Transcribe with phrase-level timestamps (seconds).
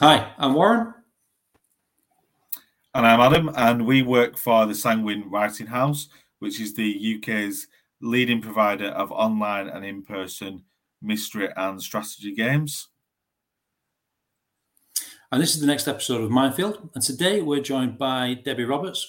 [0.00, 0.94] Hi, I'm Warren.
[2.94, 6.08] And I'm Adam, and we work for the Sanguine Writing House,
[6.38, 7.66] which is the UK's
[8.00, 10.62] leading provider of online and in person
[11.02, 12.90] mystery and strategy games.
[15.32, 16.90] And this is the next episode of Mind Field.
[16.94, 19.02] And today we're joined by Debi Roberts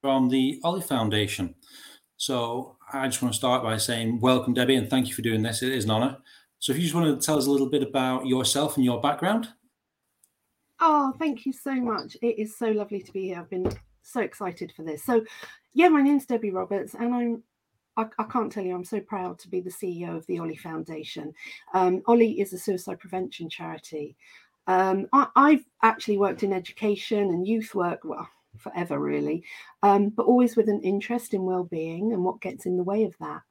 [0.00, 1.54] from the Ollie Foundation.
[2.16, 5.42] So I just want to start by saying welcome, Debi, and thank you for doing
[5.42, 5.62] this.
[5.62, 6.16] It is an honour.
[6.58, 8.98] So if you just want to tell us a little bit about yourself and your
[8.98, 9.48] background.
[10.84, 12.16] Oh, thank you so much.
[12.22, 13.38] It is so lovely to be here.
[13.38, 13.72] I've been
[14.02, 15.04] so excited for this.
[15.04, 15.24] So,
[15.74, 17.42] yeah, my name's Debi Roberts, and I'm
[17.96, 20.56] I, I, can't tell you, I'm so proud to be the CEO of the Ollie
[20.56, 21.32] Foundation.
[21.72, 24.16] Um, Ollie is a suicide prevention charity.
[24.66, 29.44] Um, I, have actually worked in education and youth work, well, forever really,
[29.84, 33.14] um, but always with an interest in well-being and what gets in the way of
[33.20, 33.42] that.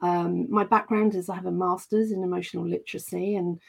[0.00, 3.60] Um, my background is I have a master's in emotional literacy and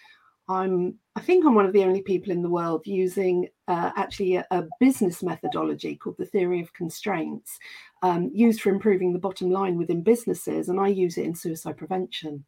[0.47, 4.35] I'm I think I'm one of the only people in the world using uh, actually
[4.35, 7.59] a, a, business methodology called the theory of constraints,
[8.01, 11.75] um, used for improving the bottom line within businesses, and I use it in suicide
[11.75, 12.45] prevention.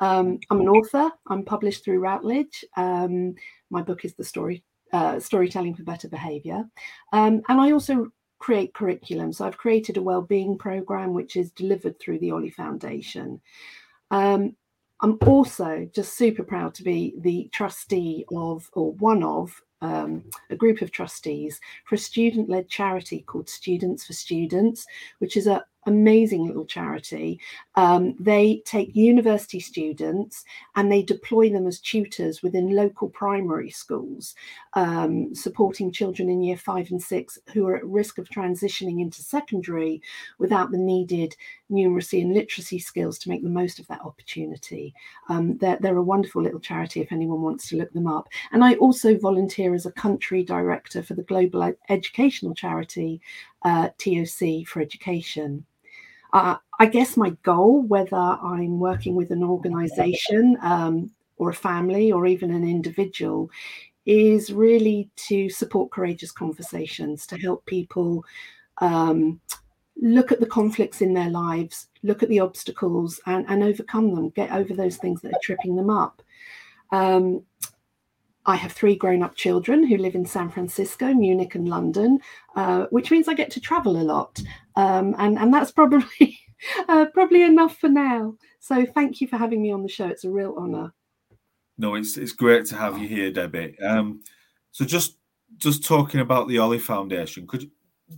[0.00, 1.10] Um, I'm an author.
[1.28, 2.64] I'm published through Routledge.
[2.76, 3.34] Um,
[3.70, 6.64] my book is the story uh, storytelling for better behaviour,
[7.12, 8.08] um, and I also
[8.40, 9.32] create curriculum.
[9.32, 13.40] So I've created a well-being program which is delivered through the Ollie Foundation.
[14.10, 14.56] Um,
[15.02, 20.56] I'm also just super proud to be the trustee of, or one of, um, a
[20.56, 24.86] group of trustees for a student led charity called Students for Students,
[25.18, 27.40] which is an amazing little charity.
[27.76, 30.44] Um, they take university students
[30.76, 34.34] and they deploy them as tutors within local primary schools,
[34.74, 39.22] um, supporting children in year five and six who are at risk of transitioning into
[39.22, 40.02] secondary
[40.38, 41.34] without the needed
[41.70, 44.94] numeracy and literacy skills to make the most of that opportunity.
[45.28, 48.28] Um, they're, they're a wonderful little charity if anyone wants to look them up.
[48.52, 53.20] And I also volunteer as a country director for the global educational charity
[53.62, 55.64] uh, TOC for education.
[56.32, 62.12] Uh, I guess my goal, whether I'm working with an organization um, or a family
[62.12, 63.50] or even an individual,
[64.06, 68.24] is really to support courageous conversations, to help people
[68.78, 69.40] um,
[69.96, 74.30] look at the conflicts in their lives, look at the obstacles and, and overcome them,
[74.30, 76.22] get over those things that are tripping them up.
[76.90, 77.44] Um,
[78.46, 82.18] I have three grown up children who live in San Francisco, Munich, and London,
[82.56, 84.40] uh, which means I get to travel a lot.
[84.76, 86.38] Um, and, and that's probably,
[86.88, 88.34] uh, probably enough for now.
[88.58, 90.06] So thank you for having me on the show.
[90.06, 90.92] It's a real honour.
[91.76, 93.80] No, it's, it's great to have you here, Debi.
[93.82, 94.22] Um,
[94.72, 95.16] so just
[95.56, 97.70] just talking about the Ollie Foundation, could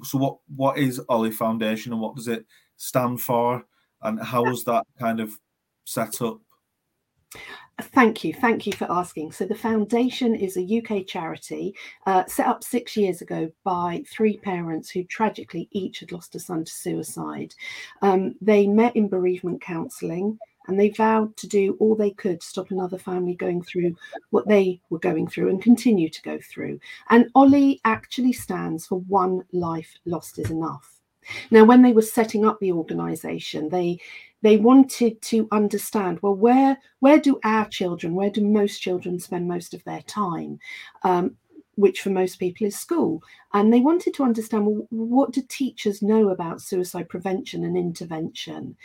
[0.02, 3.64] so what what is Ollie Foundation and what does it stand for,
[4.02, 5.38] and how was that kind of
[5.84, 6.40] set up?
[7.80, 8.34] Thank you.
[8.34, 9.32] Thank you for asking.
[9.32, 11.74] So, the foundation is a UK charity
[12.06, 16.40] uh, set up six years ago by three parents who tragically each had lost a
[16.40, 17.54] son to suicide.
[18.02, 22.46] Um, they met in bereavement counselling and they vowed to do all they could to
[22.46, 23.96] stop another family going through
[24.30, 26.78] what they were going through and continue to go through.
[27.10, 31.00] And Ollie actually stands for One Life Lost is Enough.
[31.50, 34.00] Now, when they were setting up the organisation, they
[34.42, 39.48] they wanted to understand well where where do our children where do most children spend
[39.48, 40.58] most of their time
[41.04, 41.36] um,
[41.76, 43.22] which for most people is school
[43.54, 48.76] and they wanted to understand well, what do teachers know about suicide prevention and intervention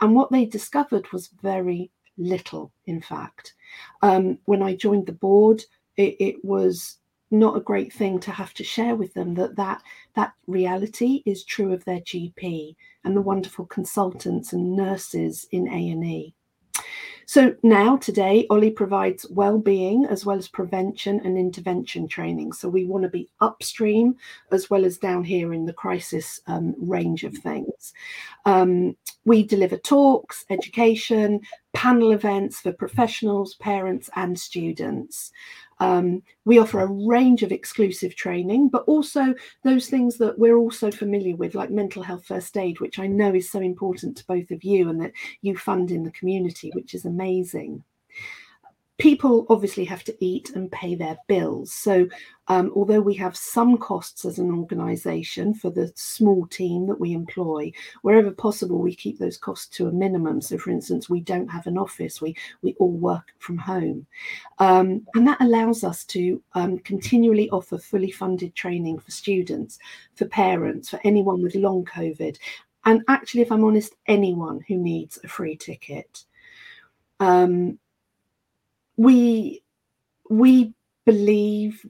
[0.00, 3.54] and what they discovered was very little in fact
[4.02, 5.62] um, when i joined the board
[5.96, 6.98] it, it was
[7.30, 9.82] not a great thing to have to share with them that that
[10.14, 16.34] that reality is true of their GP and the wonderful consultants and nurses in A&E.
[17.28, 22.54] So now today, Ollie provides well-being as well as prevention and intervention training.
[22.54, 24.16] So we want to be upstream
[24.50, 27.92] as well as down here in the crisis um, range of things.
[28.46, 28.96] Um,
[29.26, 31.42] we deliver talks, education,
[31.78, 35.30] panel events for professionals, parents, and students.
[35.78, 39.32] Um, we offer a range of exclusive training, but also
[39.62, 43.32] those things that we're also familiar with, like mental health first aid, which I know
[43.32, 46.94] is so important to both of you and that you fund in the community, which
[46.94, 47.84] is amazing
[48.98, 51.72] people obviously have to eat and pay their bills.
[51.72, 52.08] So,
[52.48, 57.12] um, although we have some costs as an organisation for the small team that we
[57.12, 57.72] employ,
[58.02, 60.40] wherever possible, we keep those costs to a minimum.
[60.40, 64.06] So, for instance, we don't have an office; we we all work from home,
[64.58, 69.78] um, and that allows us to um, continually offer fully funded training for students,
[70.14, 72.36] for parents, for anyone with long COVID,
[72.84, 76.24] and actually, if I'm honest, anyone who needs a free ticket.
[77.20, 77.78] Um,
[78.98, 79.62] we
[80.28, 80.74] we
[81.06, 81.86] believe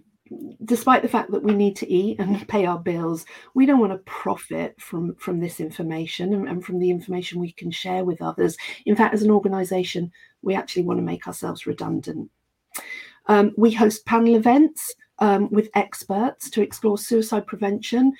[0.64, 3.24] despite the fact that we need to eat and pay our bills,
[3.54, 7.52] we don't want to profit from from this information and, and from the information we
[7.52, 8.56] can share with others.
[8.86, 10.12] In fact, as an organisation,
[10.42, 12.30] we actually want to make ourselves redundant.
[13.26, 18.12] Um, we host panel events um, with experts to explore suicide prevention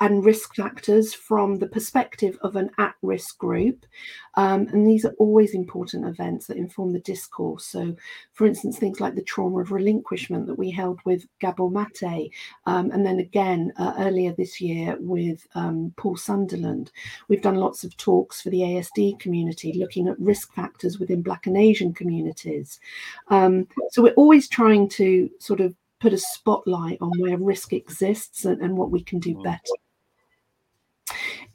[0.00, 3.86] and risk factors from the perspective of an at risk group.
[4.34, 7.66] Um, and these are always important events that inform the discourse.
[7.66, 7.94] So,
[8.32, 12.32] for instance, things like the trauma of relinquishment that we held with Gabor Mate,
[12.66, 16.92] um, and then again uh, earlier this year with um, Paul Sunderland.
[17.28, 21.46] We've done lots of talks for the ASD community looking at risk factors within Black
[21.46, 22.80] and Asian communities.
[23.28, 28.44] Um, so, we're always trying to sort of put a spotlight on where risk exists
[28.44, 29.44] and, and what we can do mm.
[29.44, 29.76] better.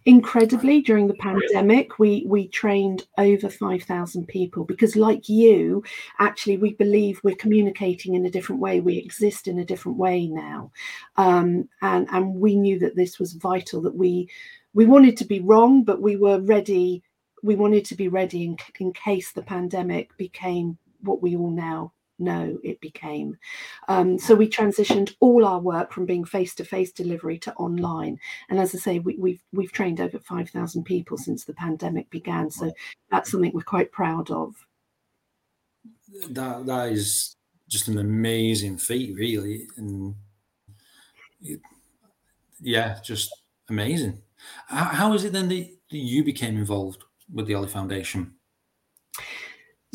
[0.06, 5.84] Incredibly, during the pandemic, we we trained over five thousand people because, like you,
[6.20, 8.80] actually, we believe we're communicating in a different way.
[8.80, 10.72] We exist in a different way now,
[11.18, 13.82] um, and and we knew that this was vital.
[13.82, 14.30] That we
[14.74, 17.04] we wanted to be wrong, but we were ready.
[17.44, 21.92] We wanted to be ready in, in case the pandemic became what we all now
[22.20, 23.38] no, it became.
[23.88, 28.20] Um, so we transitioned all our work from being face-to-face delivery to online.
[28.50, 31.54] And as I say, we, have we've, we've trained over five thousand people since the
[31.54, 32.50] pandemic began.
[32.50, 32.72] So
[33.12, 34.56] that's something we're quite proud of.
[36.30, 37.36] That that is
[37.68, 40.16] just an amazing feat, really, and
[41.42, 41.60] it,
[42.62, 43.30] yeah, just
[43.70, 44.22] amazing.
[44.68, 48.34] How, how is it then that you became involved with the Ollie Foundation?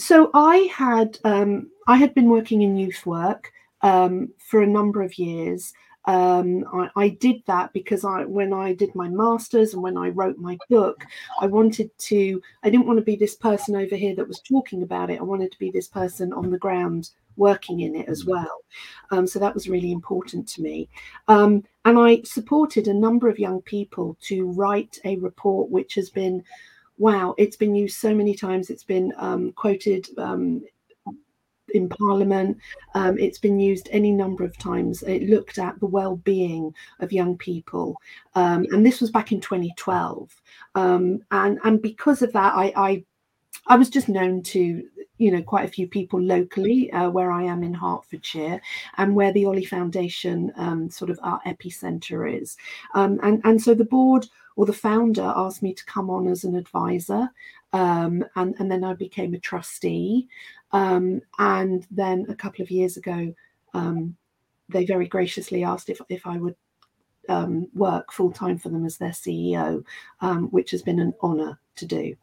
[0.02, 3.52] So I had um, I had been working in youth work
[3.82, 5.72] um, for a number of years.
[6.06, 10.08] Um, I, I, did that because I, when I did my masters and when I
[10.08, 11.04] wrote my book,
[11.40, 12.42] I wanted to.
[12.64, 15.20] I didn't want to be this person over here that was talking about it.
[15.20, 18.64] I wanted to be this person on the ground working in it as well.
[19.12, 20.88] Um, so that was really important to me.
[21.28, 26.10] Um, and I supported a number of young people to write a report which has
[26.10, 26.42] been
[26.98, 28.70] wow, it's been used so many times.
[28.70, 30.62] It's been um, quoted um,
[31.74, 32.58] in Parliament.
[32.94, 35.02] Um, it's been used any number of times.
[35.02, 37.96] It looked at the well-being of young people,
[38.34, 40.34] um, and this was back in 2012.
[40.74, 43.04] Um, and and because of that, I, I
[43.66, 44.84] I was just known to
[45.18, 48.60] you know quite a few people locally uh, where I am in Hertfordshire
[48.96, 52.56] and where the Ollie Foundation um, sort of our epicenter is
[52.94, 56.44] um, and and so the board or the founder asked me to come on as
[56.44, 57.30] an advisor
[57.72, 60.28] um, and and then I became a trustee.
[60.72, 63.34] Um, and then a couple of years ago
[63.74, 64.16] um,
[64.68, 66.56] they very graciously asked if if I would
[67.28, 69.84] um, work full time for them as their CEO
[70.50, 72.16] which has been an honour to do.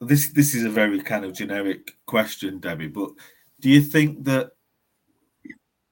[0.00, 3.10] This this is a very kind of generic question, Debi, but
[3.60, 4.50] do you think that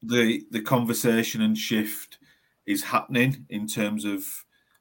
[0.03, 2.19] the the conversation and shift
[2.67, 4.25] is happening in terms of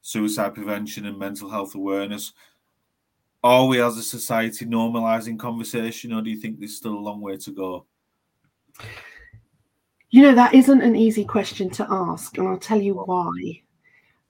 [0.02, 2.32] suicide prevention and mental health awareness?
[3.42, 7.20] Are we as a society normalizing conversation, or do you think there's still a long
[7.20, 7.86] way to go?
[10.10, 13.62] You know, that isn't an easy question to ask, and I'll tell you why.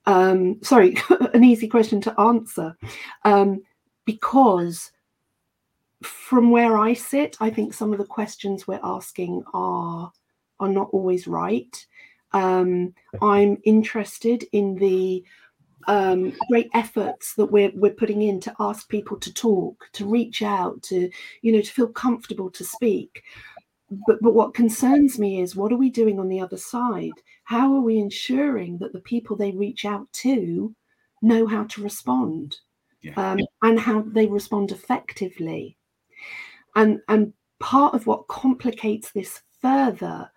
[0.05, 0.95] Um, sorry,
[1.33, 2.77] an easy question to answer.
[3.25, 3.61] Um,
[4.05, 4.91] because
[6.01, 10.11] from where I sit, I think some of the questions we're asking are
[10.59, 11.85] are not always right.
[12.33, 15.23] Um, I'm interested in the
[15.87, 20.41] um, great efforts that we're we're putting in to ask people to talk, to reach
[20.41, 21.09] out, to
[21.41, 23.23] you know, to feel comfortable to speak.
[24.07, 27.11] But but what concerns me is what are we doing on the other side?
[27.43, 30.73] How are we ensuring that the people they reach out to
[31.21, 32.57] know how to respond?
[33.01, 33.13] yeah.
[33.31, 35.77] um, and how they respond effectively.
[36.75, 40.31] And, and part of what complicates this further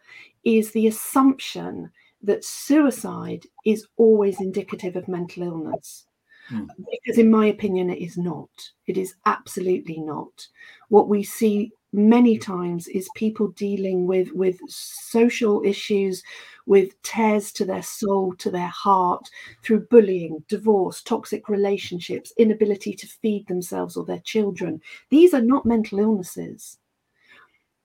[0.44, 1.90] is the assumption
[2.22, 6.06] that suicide is always indicative of mental illness.
[6.50, 6.68] Mm.
[6.90, 8.50] Because, in my opinion, it is not.
[8.86, 10.46] It is absolutely not.
[10.88, 16.22] What we see many times is people dealing with with social issues
[16.66, 19.30] with tears to their soul to their heart
[19.62, 25.64] through bullying divorce toxic relationships inability to feed themselves or their children these are not
[25.64, 26.78] mental illnesses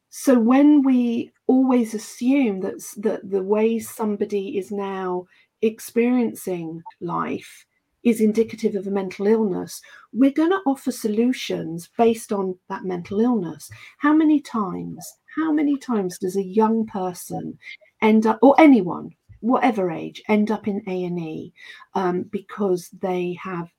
[0.09, 5.25] so when we always assume that that the way somebody is now
[5.61, 7.65] experiencing life
[8.03, 9.81] is indicative of a mental illness,
[10.13, 13.69] we're going to offer solutions based on that mental illness.
[13.97, 17.57] How many times, how many times does a young person
[18.01, 19.11] end up, or anyone,
[19.41, 21.53] whatever age, end up in A and E
[21.93, 23.69] um, because they have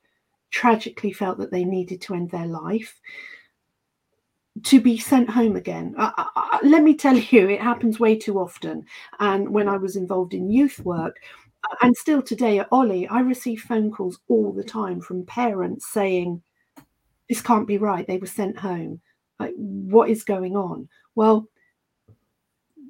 [0.50, 3.00] tragically felt that they needed to end their life?
[4.64, 5.94] To be sent home again.
[6.62, 8.84] let me tell you, it happens way too often.
[9.18, 11.16] And when I was involved in youth work,
[11.82, 16.42] and still today at Ollie, I receive phone calls all the time from parents saying,
[17.28, 18.06] This can't be right.
[18.06, 19.00] They were sent home.
[19.38, 20.88] Like, what is going on?
[21.14, 21.48] Well,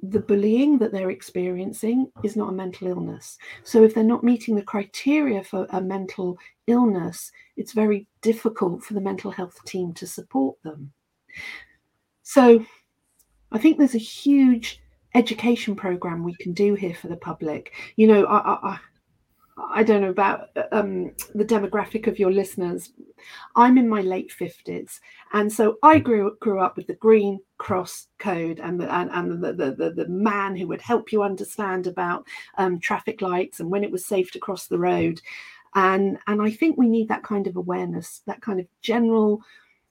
[0.03, 3.37] the bullying that they're experiencing is not a mental illness.
[3.65, 8.95] So, if they're not meeting the criteria for a mental illness, it's very difficult for
[8.95, 10.93] the mental health team to support them.
[12.23, 12.65] So,
[13.53, 14.81] I think there's a huge
[15.15, 17.73] education program we can do here for the public.
[17.97, 18.79] You know, I, I,
[19.73, 22.93] I don't know about um, the demographic of your listeners.
[23.57, 25.01] I'm in my late fifties,
[25.33, 29.43] and so I grew grew up with the Green Cross Code and the and, and
[29.43, 33.71] the, the, the, the man who would help you understand about um, traffic lights and
[33.71, 35.21] when it was safe to cross the road,
[35.75, 39.43] and and I think we need that kind of awareness, that kind of general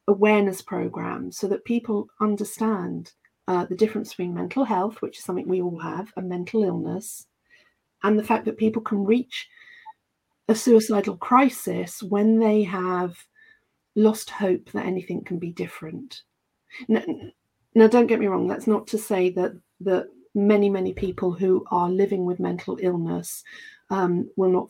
[0.10, 3.13] awareness program, so that people understand
[3.48, 7.28] uh, the difference between mental health, which is something we all have, and mental illness,
[8.04, 9.48] and the fact that people can reach
[10.48, 13.16] a suicidal crisis when they have
[13.96, 16.24] lost hope that anything can be different.
[16.88, 17.04] Now,
[17.75, 21.66] now, don't get me wrong, that's not to say that that many, many people who
[21.72, 23.44] are living with mental illness
[23.89, 24.70] um, will not,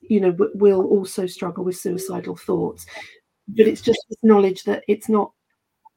[0.00, 2.86] you know, will also struggle with suicidal thoughts.
[3.48, 5.32] But it's just this knowledge that it's not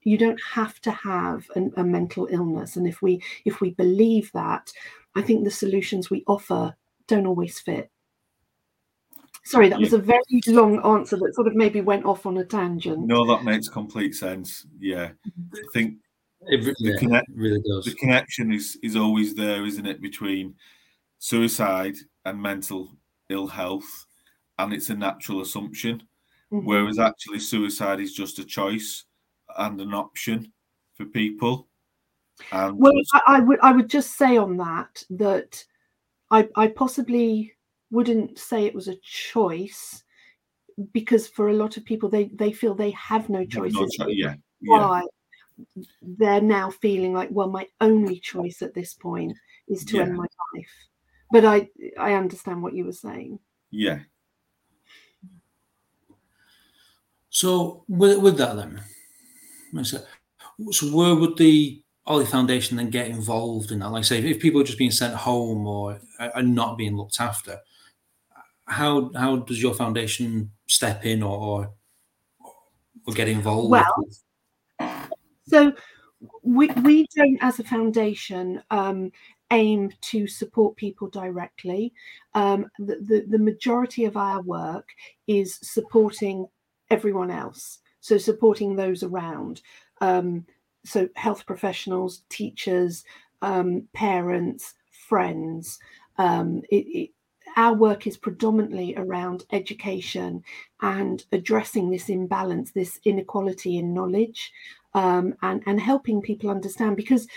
[0.03, 2.75] you don't have to have an, a mental illness.
[2.75, 4.71] And if we if we believe that
[5.15, 6.75] i think the solutions we offer
[7.07, 7.89] don't always fit.
[9.43, 9.85] Sorry that yeah.
[9.85, 13.07] was a very long answer that sort of maybe went off on a tangent.
[13.07, 14.65] No that makes complete sense.
[14.79, 15.09] Yeah.
[15.53, 15.95] I think
[16.41, 17.85] it, the, yeah, connect, really does.
[17.85, 20.55] the connection is is always there isn't it between
[21.17, 22.95] suicide and mental
[23.29, 24.05] ill health
[24.59, 26.01] and it's a natural assumption
[26.51, 26.65] mm-hmm.
[26.65, 29.05] whereas actually suicide is just a choice
[29.57, 30.51] and an option
[30.95, 31.67] for people.
[32.51, 35.63] And well, I, I would I would just say on that that
[36.31, 37.53] I I possibly
[37.91, 40.03] wouldn't say it was a choice
[40.93, 43.97] because for a lot of people they they feel they have no choices.
[44.07, 45.03] Yeah, why
[45.57, 45.83] yeah.
[46.01, 49.37] they're now feeling like well my only choice at this point
[49.67, 50.03] is to yeah.
[50.03, 50.71] end my life.
[51.31, 51.67] But I
[51.99, 53.39] I understand what you were saying.
[53.71, 53.99] Yeah.
[57.29, 58.81] So with with that then,
[59.83, 59.99] so
[60.91, 63.91] where would the Ollie Foundation then get involved in that?
[63.91, 67.59] Like, say, if people are just being sent home or are not being looked after,
[68.65, 71.71] how how does your foundation step in or
[73.05, 73.69] or get involved?
[73.69, 74.05] Well,
[75.47, 75.73] so
[76.41, 79.11] we we don't, as a foundation, um,
[79.51, 81.93] aim to support people directly.
[82.33, 84.89] Um, the, the the majority of our work
[85.27, 86.47] is supporting
[86.89, 87.79] everyone else.
[88.01, 89.61] So supporting those around
[90.01, 90.45] um,
[90.85, 93.03] so health professionals teachers
[93.41, 94.73] um, parents
[95.07, 95.77] friends
[96.17, 97.09] um, it, it,
[97.57, 100.41] our work is predominantly around education
[100.81, 104.51] and addressing this imbalance this inequality in knowledge
[104.93, 107.27] um, and and helping people understand because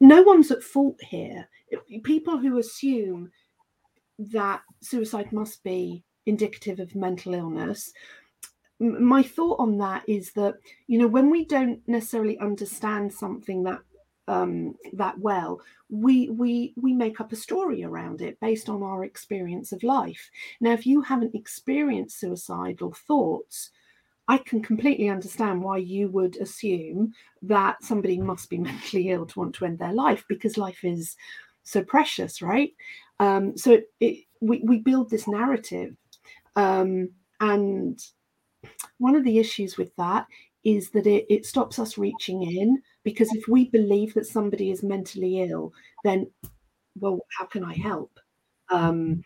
[0.00, 1.48] no one's at fault here.
[2.04, 3.30] People who assume
[4.18, 7.92] that suicide must be indicative of mental illness
[8.78, 10.54] my thought on that is that
[10.86, 13.80] you know when we don't necessarily understand something that
[14.28, 19.04] um, that well, we we we make up a story around it based on our
[19.04, 20.30] experience of life.
[20.60, 23.70] Now, if you haven't experienced suicidal thoughts,
[24.28, 29.38] I can completely understand why you would assume that somebody must be mentally ill to
[29.38, 31.16] want to end their life because life is
[31.62, 32.72] so precious, right?
[33.20, 35.96] Um, so it, it, we we build this narrative,
[36.56, 38.00] um, and
[38.98, 40.26] one of the issues with that
[40.64, 44.82] is that it, it stops us reaching in because if we believe that somebody is
[44.82, 46.28] mentally ill, then,
[46.98, 48.18] well, how can I help?
[48.70, 49.22] Um,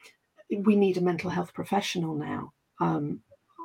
[0.50, 2.52] we need a mental health professional now.
[2.80, 3.20] Um,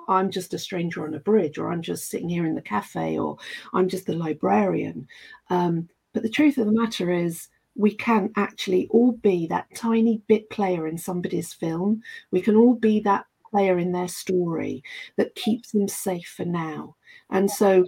[0.07, 3.17] I'm just a stranger on a bridge, or I'm just sitting here in the cafe,
[3.17, 3.37] or
[3.73, 5.07] I'm just the librarian.
[5.49, 10.21] Um, but the truth of the matter is, we can actually all be that tiny
[10.27, 12.01] bit player in somebody's film.
[12.31, 14.83] We can all be that player in their story
[15.15, 16.93] that keeps them safe for now.
[17.29, 17.85] And so,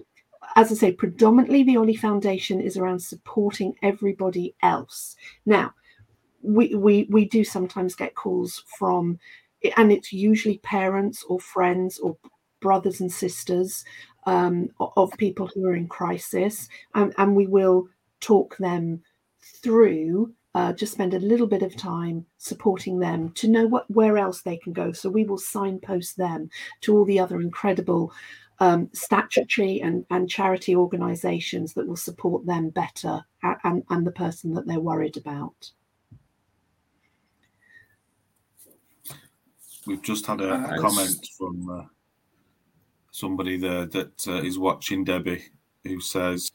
[0.55, 5.17] as I say, predominantly the Ollie Foundation is around supporting everybody else.
[5.45, 5.73] Now,
[6.41, 9.19] we we we do sometimes get calls from,
[9.75, 12.15] and it's usually parents or friends or
[12.61, 13.83] brothers and sisters
[14.25, 17.89] um, of people who are in crisis, and, and we will
[18.21, 19.01] talk them
[19.61, 24.17] through uh, just spend a little bit of time supporting them to know what where
[24.17, 24.91] else they can go.
[24.91, 26.49] So we will signpost them
[26.81, 28.11] to all the other incredible
[28.59, 34.51] um, statutory and, and charity organisations that will support them better and, and the person
[34.55, 35.69] that they're worried about.
[39.85, 41.83] We've just had a, a comment from uh,
[43.11, 45.39] somebody there that uh, is watching Debi
[45.83, 46.46] who says,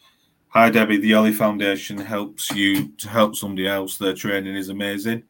[0.55, 3.97] Hi Debi, the Ollie Foundation helps you to help somebody else.
[3.97, 5.23] Their training is amazing.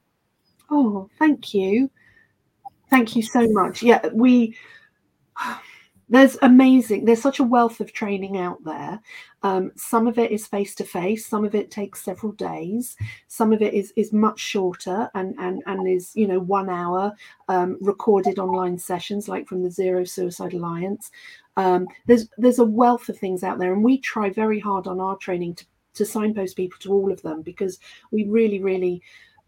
[0.69, 1.89] Oh, thank you.
[2.91, 3.85] Thank you so much.
[3.85, 4.57] Yeah, we
[6.13, 9.01] there's amazing there's such a wealth of training out there
[9.45, 12.97] um, some of it is face to face some of it takes several days
[13.29, 17.13] some of it is is much shorter and and and is you know one hour
[17.49, 21.11] um, recorded online sessions like from the zero suicide alliance
[21.57, 25.01] um, there's there's a wealth of things out there and we try very hard on
[25.01, 27.79] our training to, to signpost people to all of them because
[28.11, 29.03] we really really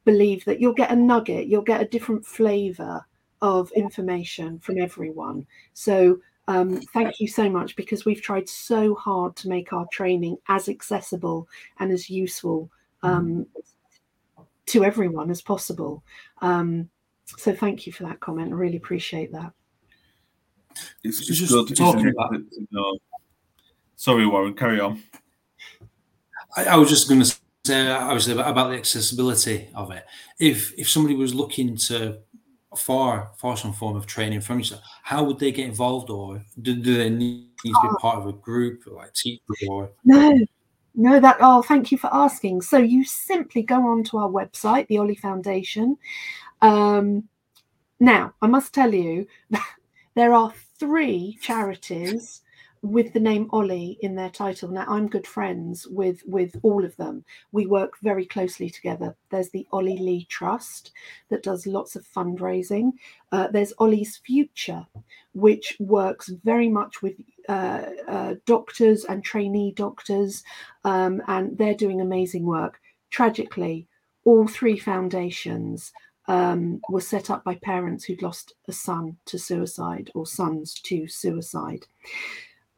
[0.04, 3.04] believe that you'll get a nugget you'll get a different flavor
[3.40, 9.34] of information from everyone so um, thank you so much because we've tried so hard
[9.37, 12.70] to make our training as accessible and as useful
[13.02, 13.46] um,
[14.66, 16.02] to everyone as possible.
[16.42, 16.90] Um,
[17.25, 18.52] so thank you for that comment.
[18.52, 19.52] I really appreciate that.
[21.02, 22.35] It's, it's just good, talking about.
[22.71, 22.99] No.
[23.97, 24.54] Sorry, Warren.
[24.54, 25.02] Carry on.
[26.57, 30.04] I, I was just going to say, obviously, about, about the accessibility of it.
[30.38, 32.19] If if somebody was looking to
[32.76, 36.75] for for some form of training from you, how would they get involved, or do,
[36.75, 40.38] do they need to be part of a group, like teachers, or no?
[40.97, 42.62] No, that oh, thank you for asking.
[42.62, 45.97] So you simply go onto our website, the Ollie Foundation.
[46.62, 47.28] Um,
[47.99, 49.26] now, I must tell you
[50.14, 52.43] there are three charities
[52.85, 54.69] with the name Ollie in their title.
[54.69, 57.25] Now I'm good friends with with all of them.
[57.50, 59.16] We work very closely together.
[59.31, 60.93] There's the Ollie Lee Trust
[61.31, 62.93] that does lots of fundraising.
[63.33, 64.87] Uh, there's Ollie's Future,
[65.33, 67.14] which works very much with
[67.49, 70.45] uh, uh, doctors and trainee doctors,
[70.84, 72.80] um, and they're doing amazing work.
[73.10, 73.87] Tragically,
[74.25, 75.93] all three foundations
[76.26, 81.06] um, were set up by parents who'd lost a son to suicide or sons to
[81.06, 81.87] suicide.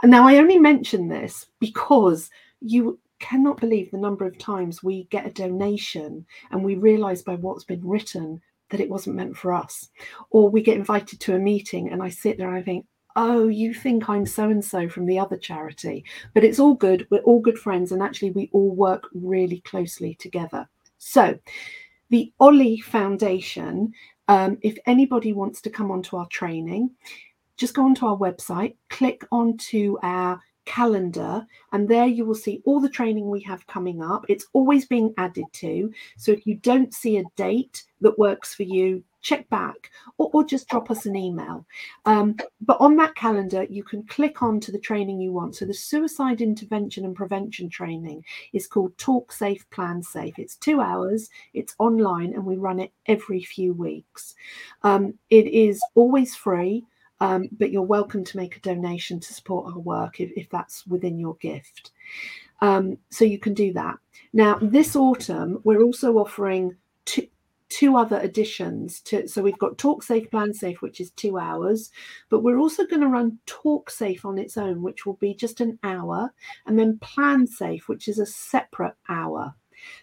[0.02, 2.30] And now I only mention this because
[2.60, 7.34] you cannot believe the number of times we get a donation and we realize by
[7.36, 9.88] what's been written that it wasn't meant for us.
[10.30, 13.48] Or we get invited to a meeting and I sit there and I think, oh,
[13.48, 16.04] you think I'm so and so from the other charity.
[16.34, 17.06] But it's all good.
[17.10, 17.92] We're all good friends.
[17.92, 20.68] And actually, we all work really closely together.
[20.98, 21.38] So,
[22.10, 23.92] the Ollie Foundation,
[24.28, 26.90] um, if anybody wants to come onto our training,
[27.56, 32.80] just go onto our website, click onto our calendar, and there you will see all
[32.80, 34.26] the training we have coming up.
[34.28, 35.90] It's always being added to.
[36.18, 40.44] So if you don't see a date that works for you, check back or, or
[40.44, 41.66] just drop us an email.
[42.04, 45.56] Um, but on that calendar, you can click on to the training you want.
[45.56, 50.38] So the suicide intervention and prevention training is called Talk Safe, Plan Safe.
[50.38, 54.34] It's two hours, it's online, and we run it every few weeks.
[54.82, 56.84] Um, it is always free.
[57.20, 60.86] Um, but you're welcome to make a donation to support our work if, if that's
[60.86, 61.92] within your gift.
[62.60, 63.96] Um, so you can do that.
[64.32, 66.76] Now, this autumn, we're also offering
[67.06, 67.26] two,
[67.68, 71.90] two other additions to so we've got talk safe plan safe which is two hours
[72.28, 75.60] but we're also going to run talk safe on its own which will be just
[75.60, 76.32] an hour
[76.66, 79.52] and then plan safe which is a separate hour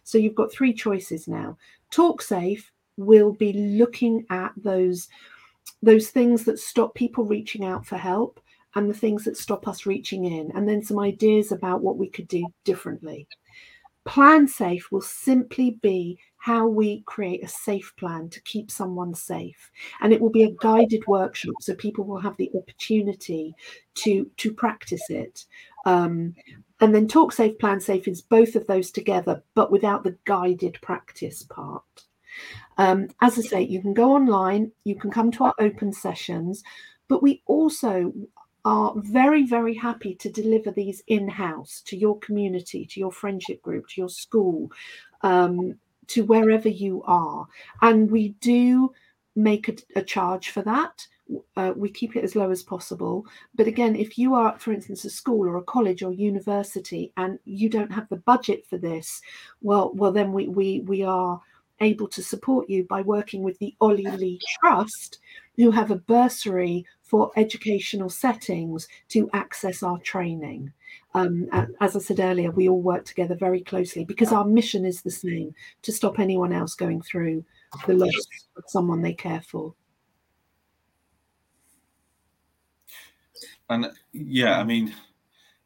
[0.04, 1.58] so you've got three choices now
[1.90, 5.08] talk safe will be looking at those
[5.82, 8.40] those things that stop people reaching out for help
[8.76, 12.10] and the things that stop us reaching in, and then some ideas about what we
[12.10, 13.28] could do differently.
[14.06, 19.72] Plan safe will simply be how we create a safe plan to keep someone safe.
[20.02, 23.56] And it will be a guided workshop, so people will have the opportunity
[23.96, 25.46] to, to practice it.
[25.86, 26.36] Um,
[26.82, 30.78] and then Talk Safe, Plan Safe is both of those together, but without the guided
[30.82, 31.84] practice part.
[32.78, 36.64] Um, as I say, you can go online, you can come to our open sessions,
[37.08, 38.14] but we also
[38.66, 43.62] are very, very happy to deliver these in house to your community, to your friendship
[43.62, 44.72] group, to your school,
[45.22, 45.76] um,
[46.08, 47.46] to wherever you are.
[47.82, 48.94] And we do
[49.36, 51.06] make a, a charge for that.
[51.56, 53.26] Uh, we keep it as low as possible.
[53.56, 57.40] But again, if you are, for instance, a school or a college or university, and
[57.46, 59.22] you don't have the budget for this,
[59.62, 61.42] well, well, then we we we are
[61.82, 65.20] able to support you by working with the Ollie Lee Trust,
[65.58, 70.72] who have a bursary for educational settings to access our training.
[71.14, 71.48] Um,
[71.80, 75.12] as I said earlier, we all work together very closely because our mission is the
[75.12, 77.46] same to stop anyone else going through
[77.86, 79.74] the loss of someone they care for.
[83.70, 84.94] And yeah, I mean,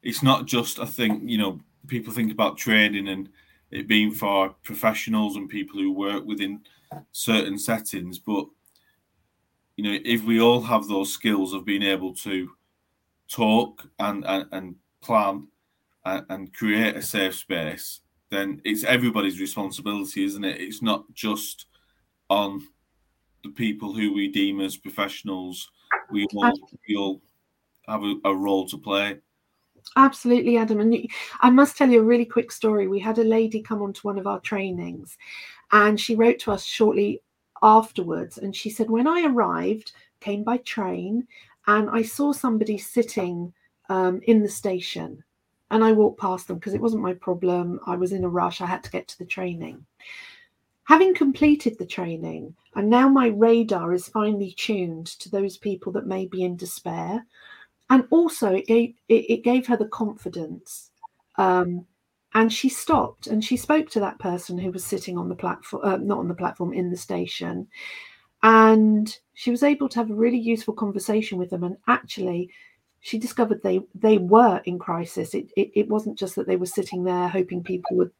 [0.03, 3.29] it's not just, I think, you know, people think about training and
[3.71, 6.61] it being for professionals and people who work within
[7.11, 8.45] certain settings, but
[9.75, 12.49] you know, if we all have those skills of being able to
[13.29, 15.47] talk and and, and plan
[16.05, 20.59] and, and create a safe space, then it's everybody's responsibility, isn't it?
[20.59, 21.67] It's not just
[22.29, 22.61] on
[23.43, 25.69] the people who we deem as professionals.
[26.11, 26.51] We all,
[26.87, 27.21] we all
[27.87, 29.19] have a, a role to play.
[29.95, 30.79] Absolutely, Adam.
[30.79, 31.09] And
[31.41, 32.87] I must tell you a really quick story.
[32.87, 35.17] We had a lady come onto one of our trainings
[35.71, 37.21] and she wrote to us shortly
[37.61, 41.27] afterwards and she said, When I arrived, came by train,
[41.67, 43.53] and I saw somebody sitting
[43.89, 45.23] um, in the station.
[45.69, 47.81] And I walked past them because it wasn't my problem.
[47.85, 48.61] I was in a rush.
[48.61, 49.85] I had to get to the training.
[50.85, 56.07] Having completed the training, and now my radar is finely tuned to those people that
[56.07, 57.25] may be in despair
[57.89, 60.91] and also it gave it, it gave her the confidence
[61.37, 61.85] um,
[62.33, 65.81] and she stopped and she spoke to that person who was sitting on the platform
[65.83, 67.67] uh, not on the platform in the station.
[68.43, 72.51] And she was able to have a really useful conversation with them and actually
[72.99, 75.33] she discovered they they were in crisis.
[75.33, 78.11] It, it, it wasn't just that they were sitting there hoping people would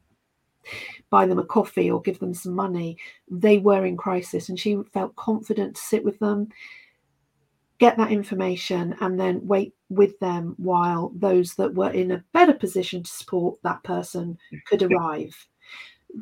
[1.09, 2.97] buy them a coffee or give them some money.
[3.29, 6.49] They were in crisis and she felt confident to sit with them
[7.79, 12.53] get that information and then wait with them while those that were in a better
[12.53, 15.47] position to support that person could arrive.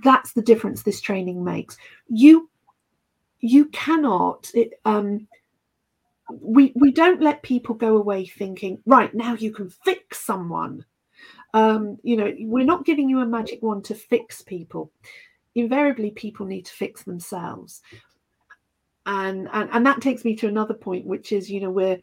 [0.04, 1.78] That's the difference this training makes.
[2.08, 2.50] You
[3.40, 5.28] you cannot it, um
[6.42, 10.84] we we don't let people go away thinking right now you can fix someone.
[11.54, 14.92] Um you know we're not giving you a magic wand to fix people.
[15.54, 17.82] Invariably people need to fix themselves
[19.06, 22.00] and and and that takes me to another point which is you know we're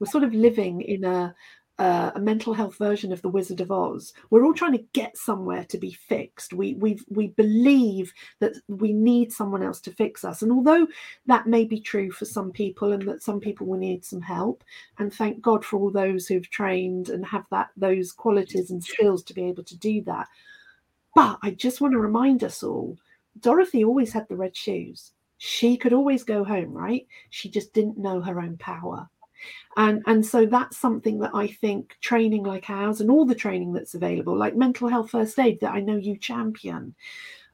[0.00, 1.34] we're sort of living in a
[1.78, 4.14] uh, a mental health version of the Wizard of Oz.
[4.30, 6.54] We're all trying to get somewhere to be fixed.
[6.54, 10.86] We we we believe that we need someone else to fix us, and although
[11.26, 14.64] that may be true for some people, and that some people will need some help,
[14.98, 19.22] and thank God for all those who've trained and have that those qualities and skills
[19.24, 20.28] to be able to do that.
[21.14, 22.96] But I just want to remind us all:
[23.40, 27.06] Dorothy always had the red shoes she could always go home right?
[27.30, 29.08] She just didn't know her own power.
[29.76, 33.74] And and so that's something that i think training like ours and all the training
[33.74, 36.94] that's available like mental health first aid that i know you champion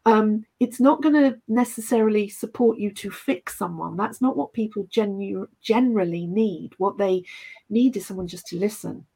[0.05, 3.97] um, it's not going to necessarily support you to fix someone.
[3.97, 6.73] That's not what people genu- generally need.
[6.79, 7.25] What they
[7.71, 9.07] need is someone just to listen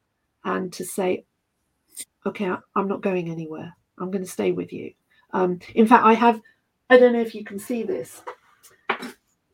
[0.45, 1.25] and to say
[2.25, 3.75] okay i'm not going anywhere.
[3.97, 4.93] I'm going to stay with you.
[5.33, 6.41] Um, in fact i have
[6.89, 8.21] i don't know if you can see this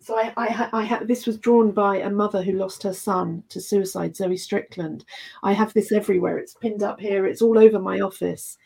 [0.03, 3.43] so I, I, I have this was drawn by a mother who lost her son
[3.49, 5.05] to suicide, Zoe Strickland.
[5.43, 6.37] I have this everywhere.
[6.37, 7.25] It's pinned up here.
[7.25, 8.57] It's all over my office,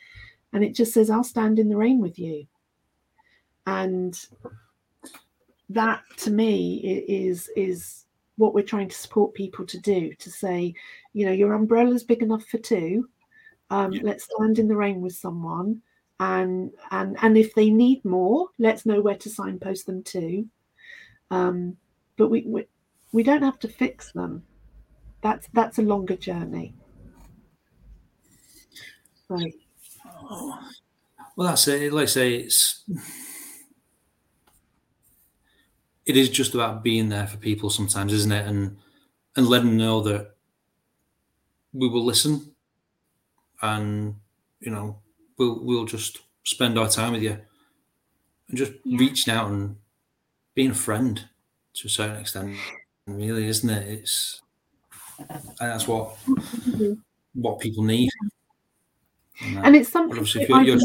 [0.52, 2.46] and it just says, "I'll stand in the rain with you."
[3.68, 4.18] And
[5.70, 8.04] that, to me, is is
[8.36, 10.12] what we're trying to support people to do.
[10.14, 10.74] To say,
[11.12, 13.08] you know, your umbrella's big enough for two.
[13.70, 14.00] Um, yeah.
[14.02, 15.82] Let's stand in the rain with someone,
[16.18, 20.44] and and and if they need more, let's know where to signpost them to
[21.30, 21.76] um,
[22.16, 22.66] but we, we
[23.12, 24.44] we don't have to fix them.
[25.22, 26.74] That's that's a longer journey.
[29.28, 29.54] Right.
[30.30, 30.58] Oh,
[31.36, 31.92] well, that's it.
[31.92, 32.84] Like I say, it's
[36.06, 38.46] it is just about being there for people sometimes, isn't it?
[38.46, 38.76] And
[39.36, 40.34] and letting them know that
[41.72, 42.54] we will listen,
[43.62, 44.16] and
[44.60, 44.98] you know,
[45.36, 47.38] we'll we'll just spend our time with you,
[48.48, 48.98] and just yeah.
[48.98, 49.76] reaching out and
[50.58, 51.24] being a friend
[51.72, 52.56] to a certain extent,
[53.06, 53.86] really, isn't it?
[53.86, 54.42] It's
[55.20, 56.94] and that's what mm-hmm.
[57.34, 58.10] what people need.
[59.40, 60.16] And, and uh, it's something.
[60.16, 60.80] You're, you're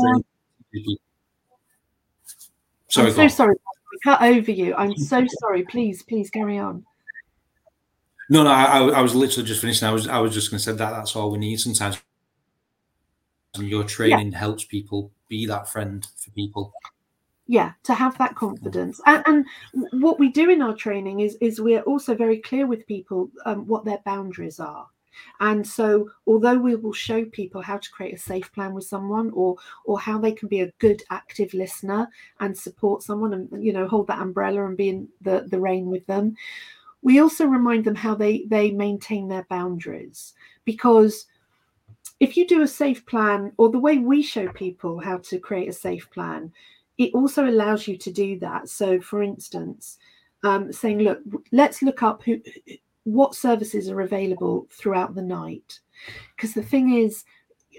[2.87, 3.55] sorry, I'm so sorry.
[4.03, 4.75] cut over you.
[4.75, 5.63] I'm so sorry.
[5.63, 6.85] Please, please carry on.
[8.29, 9.87] No, no, I, I was literally just finishing.
[9.87, 11.99] I was, I was just going to say that that's all we need sometimes.
[13.55, 14.37] And your training yeah.
[14.37, 16.73] helps people be that friend for people
[17.47, 19.01] yeah to have that confidence.
[19.05, 19.45] And, and,
[20.01, 23.67] what we do in our training is is we're also very clear with people um,
[23.67, 24.87] what their boundaries are.
[25.39, 29.29] And so although we will show people how to create a safe plan with someone
[29.33, 32.07] or or how they can be a good active listener
[32.39, 35.87] and support someone and you know hold that umbrella and be in the the rain
[35.87, 36.35] with them
[37.03, 40.33] we also remind them how they they maintain their boundaries.
[40.65, 41.27] Because
[42.19, 45.69] if you do a safe plan or the way we show people how to create
[45.69, 46.51] a safe plan
[46.97, 49.97] it also allows you to do that so for instance
[50.43, 51.19] um, saying look
[51.51, 52.39] let's look up who
[53.05, 55.79] what services are available throughout the night
[56.35, 57.23] because the thing is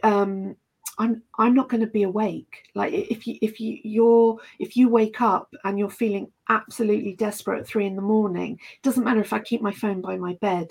[0.02, 0.56] um,
[0.98, 2.62] I'm I'm not going to be awake.
[2.74, 7.60] Like if you if you you're if you wake up and you're feeling absolutely desperate
[7.60, 10.34] at three in the morning, it doesn't matter if I keep my phone by my
[10.34, 10.68] bed.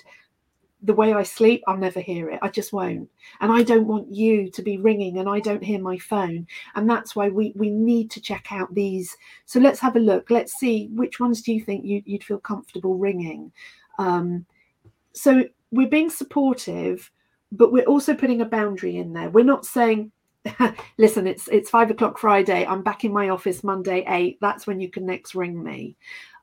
[0.83, 2.39] The way I sleep, I'll never hear it.
[2.41, 3.09] I just won't.
[3.39, 6.45] And I don't want you to be ringing and I don't hear my phone.
[6.75, 9.15] And that's why we we need to check out these.
[9.45, 10.29] So let's have a look.
[10.29, 13.51] Let's see which ones do you think you, you'd feel comfortable ringing.
[13.97, 14.45] Um,
[15.13, 17.09] so we're being supportive
[17.53, 19.29] but we're also putting a boundary in there.
[19.29, 20.11] We're not saying,
[20.97, 22.65] listen, it's it's five o'clock Friday.
[22.65, 24.39] I'm back in my office Monday eight.
[24.41, 25.95] That's when you can next ring me.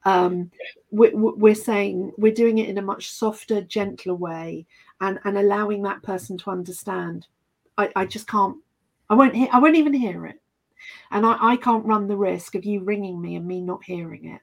[0.05, 0.51] Um,
[0.91, 4.67] we're, we're saying we're doing it in a much softer, gentler way,
[5.01, 7.27] and and allowing that person to understand.
[7.77, 8.57] I, I just can't.
[9.09, 9.49] I won't hear.
[9.53, 10.41] I won't even hear it,
[11.11, 14.27] and I, I can't run the risk of you ringing me and me not hearing
[14.27, 14.41] it.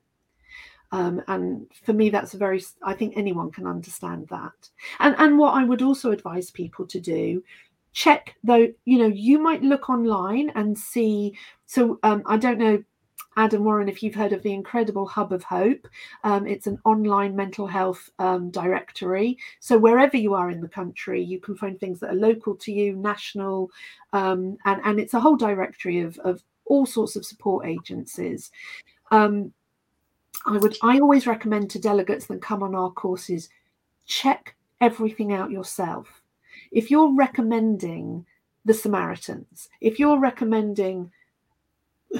[0.91, 4.69] Um, and for me, that's a very, I think anyone can understand that.
[4.99, 7.43] And, and what I would also advise people to do,
[7.91, 11.37] check though, you know, you might look online and see.
[11.65, 12.81] So um, I don't know,
[13.37, 15.87] Adam Warren, if you've heard of the Incredible Hub of Hope,
[16.23, 19.37] um, it's an online mental health um, directory.
[19.59, 22.71] So wherever you are in the country, you can find things that are local to
[22.71, 23.69] you, national,
[24.11, 28.51] um, and and it's a whole directory of of all sorts of support agencies.
[29.11, 29.53] Um,
[30.47, 33.49] I would I always recommend to delegates that come on our courses
[34.07, 36.21] check everything out yourself.
[36.71, 38.25] If you're recommending
[38.65, 41.11] the Samaritans, if you're recommending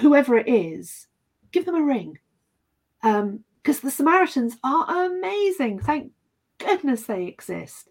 [0.01, 1.07] whoever it is,
[1.51, 2.17] give them a ring.
[3.01, 3.43] Because um,
[3.83, 5.79] the Samaritans are amazing.
[5.79, 6.11] Thank
[6.57, 7.89] goodness they exist.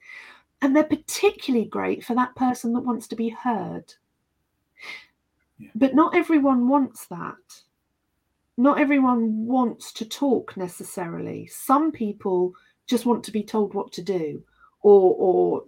[0.63, 3.95] And they're particularly great for that person that wants to be heard.
[5.59, 5.71] Yeah.
[5.75, 7.63] But not everyone wants that
[8.57, 11.47] not everyone wants to talk necessarily.
[11.47, 12.55] Some people
[12.87, 14.43] just want to be told what to do,
[14.83, 15.65] or or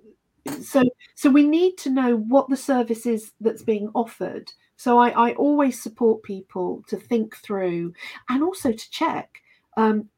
[0.62, 0.82] so
[1.14, 4.50] so we need to know what the service is that's being offered.
[4.78, 7.92] So I, I always support people to think through
[8.28, 9.42] and also to check.
[9.76, 10.08] Um,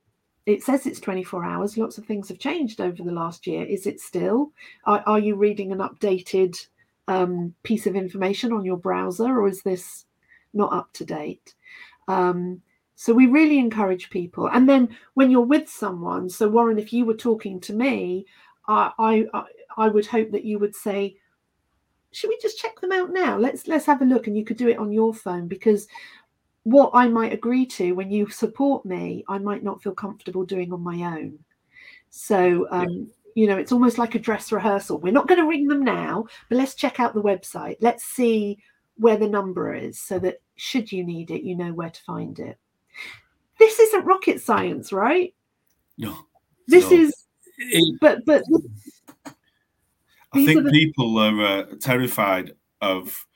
[0.44, 1.79] it says it's 24 hours.
[1.79, 3.64] Lots of things have changed over the last year.
[3.64, 4.53] Is it still?
[4.85, 6.55] Are, are you reading an updated
[7.09, 10.05] um, piece of information on your browser, or is this
[10.53, 11.55] not up to date?
[12.07, 12.61] Um,
[12.96, 14.51] so we really encourage people.
[14.53, 18.27] And then when you're with someone, so Warren, if you were talking to me,
[18.68, 19.44] I I
[19.79, 21.16] I would hope that you would say,
[22.12, 23.38] should we just check them out now?
[23.38, 25.87] Let's let's have a look, and you could do it on your phone because
[26.64, 30.73] what I might agree to when you support me, I might not feel comfortable doing
[30.73, 31.38] on my own.
[32.11, 35.68] So um, you know it's almost like a dress rehearsal we're not going to ring
[35.68, 38.59] them now but let's check out the website let's see
[38.96, 42.38] where the number is so that should you need it, you know where to find
[42.38, 42.59] it.
[43.59, 45.35] This isn't rocket science, right?
[45.96, 46.27] No.
[46.66, 46.99] This no.
[46.99, 47.27] is,
[48.01, 48.42] but but.
[50.33, 50.71] I think the...
[50.71, 53.27] people are uh, terrified of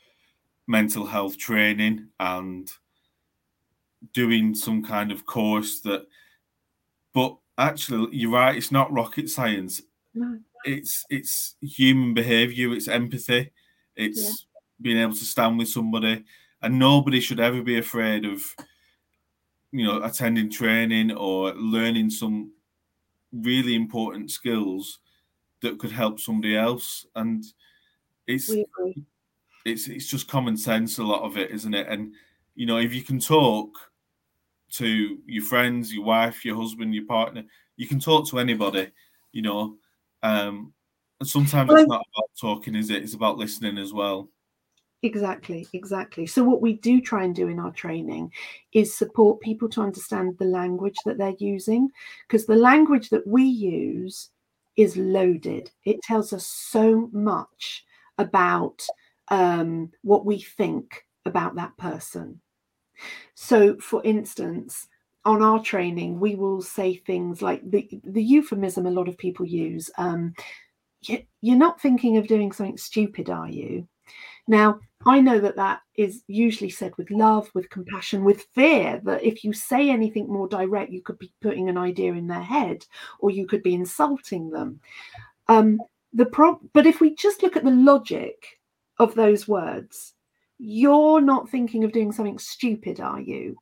[0.67, 2.71] mental health training and
[4.13, 6.07] doing some kind of course that,
[7.13, 8.57] but actually, you're right.
[8.57, 9.83] It's not rocket science.
[10.15, 10.39] No.
[10.65, 12.73] It's it's human behavior.
[12.73, 13.51] It's empathy.
[13.97, 14.61] It's yeah.
[14.81, 16.25] being able to stand with somebody
[16.65, 18.57] and nobody should ever be afraid of
[19.71, 22.51] you know attending training or learning some
[23.33, 25.01] really important skills
[25.65, 27.07] that could help somebody else.
[27.17, 27.45] And
[28.27, 28.51] it's
[29.65, 31.89] it's it's just common sense a lot of it isn't it?
[31.89, 32.13] And
[32.55, 33.71] you know if you can talk
[34.73, 37.45] to your friends your wife your husband your partner
[37.77, 38.91] you can talk to anybody
[39.33, 39.77] you know?
[40.23, 40.73] Um
[41.21, 43.03] and sometimes well, it's not about talking is it?
[43.03, 44.29] It's about listening as well.
[45.03, 46.27] Exactly, exactly.
[46.27, 48.33] So, what we do try and do in our training
[48.73, 51.91] is support people to understand the language that they're using,
[52.27, 54.31] because the language that we use
[54.77, 55.71] is loaded.
[55.85, 57.85] It tells us so much
[58.19, 58.83] about
[59.29, 62.41] um, what we think about that person.
[63.35, 64.87] So, for instance,
[65.25, 69.47] on our training, we will say things like the, the euphemism a lot of people
[69.47, 69.91] use.
[69.97, 70.35] Um,
[71.01, 73.87] you're not thinking of doing something stupid, are you?
[74.47, 79.01] Now, I know that that is usually said with love, with compassion, with fear.
[79.05, 82.43] That if you say anything more direct, you could be putting an idea in their
[82.43, 82.85] head,
[83.19, 84.81] or you could be insulting them.
[85.49, 85.81] Um,
[86.13, 88.61] the pro- but if we just look at the logic
[88.99, 90.15] of those words,
[90.59, 93.57] you're not thinking of doing something stupid, are you?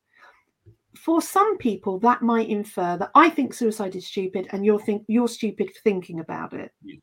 [0.97, 5.05] for some people, that might infer that I think suicide is stupid, and you're think
[5.09, 6.73] you're stupid for thinking about it.
[6.83, 6.97] Yeah.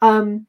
[0.00, 0.46] Um,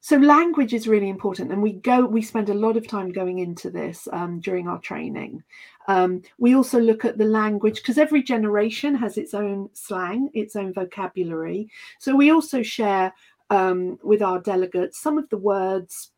[0.00, 3.38] so language is really important, and we go we spend a lot of time going
[3.38, 5.42] into this um, during our training.
[5.88, 10.56] Um, we also look at the language because every generation has its own slang, its
[10.56, 11.68] own vocabulary.
[11.98, 13.12] So we also share
[13.50, 16.12] um, with our delegates some of the words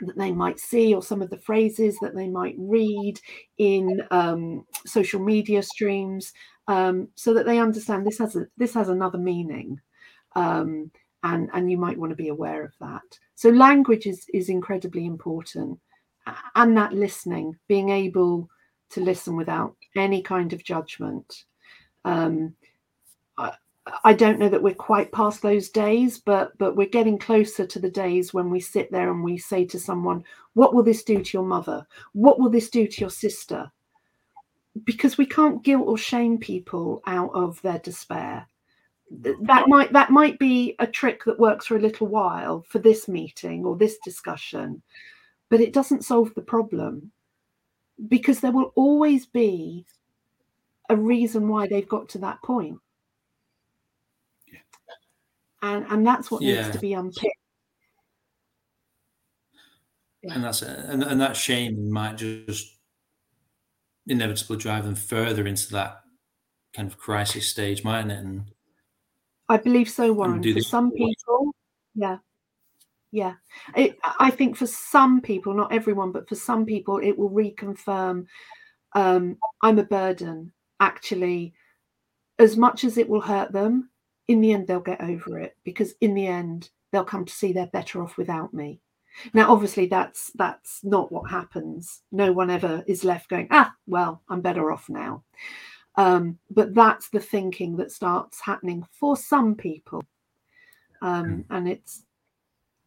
[0.00, 3.20] that they might see or some of the phrases that they might read
[3.58, 6.32] in um, social media streams
[6.68, 9.80] um, so that they understand this has a, this has another meaning
[10.34, 10.90] um,
[11.22, 15.06] and and you might want to be aware of that so language is is incredibly
[15.06, 15.78] important
[16.56, 18.48] and that listening being able
[18.90, 21.44] to listen without any kind of judgment
[22.04, 22.54] um,
[24.04, 27.78] I don't know that we're quite past those days, but but we're getting closer to
[27.78, 30.24] the days when we sit there and we say to someone,
[30.54, 31.86] "What will this do to your mother?
[32.12, 33.70] What will this do to your sister?"
[34.84, 38.46] Because we can't guilt or shame people out of their despair.
[39.10, 43.06] That might that might be a trick that works for a little while for this
[43.06, 44.82] meeting or this discussion,
[45.48, 47.12] but it doesn't solve the problem.
[48.08, 49.86] Because there will always be
[50.90, 52.78] a reason why they've got to that point.
[55.62, 56.62] And and that's what yeah.
[56.62, 57.38] needs to be unpicked.
[60.22, 60.34] Yeah.
[60.34, 62.76] and that's and, and that shame might just
[64.06, 66.00] inevitably drive them further into that
[66.74, 68.18] kind of crisis stage mightn't it?
[68.18, 68.50] And
[69.48, 71.52] i believe so warren for some people
[71.96, 72.18] yeah.
[73.12, 73.34] Yeah.
[73.74, 78.26] It, i think for some people not everyone but for some people it will reconfirm
[78.94, 80.52] um, i'm a burden.
[80.78, 81.54] Actually
[82.38, 83.88] as much as it will hurt them
[84.28, 87.52] in the end they'll get over it because in the end they'll come to see
[87.52, 88.80] they're better off without me.
[89.32, 92.02] Now obviously that's that's not what happens.
[92.12, 95.22] No one ever is left going ah well i'm better off now
[95.96, 100.02] um, but that's the thinking that starts happening for some people
[101.02, 101.54] um, hmm.
[101.54, 102.02] and it's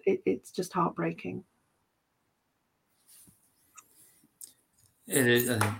[0.05, 1.43] it, it's just heartbreaking
[5.07, 5.73] it is uh,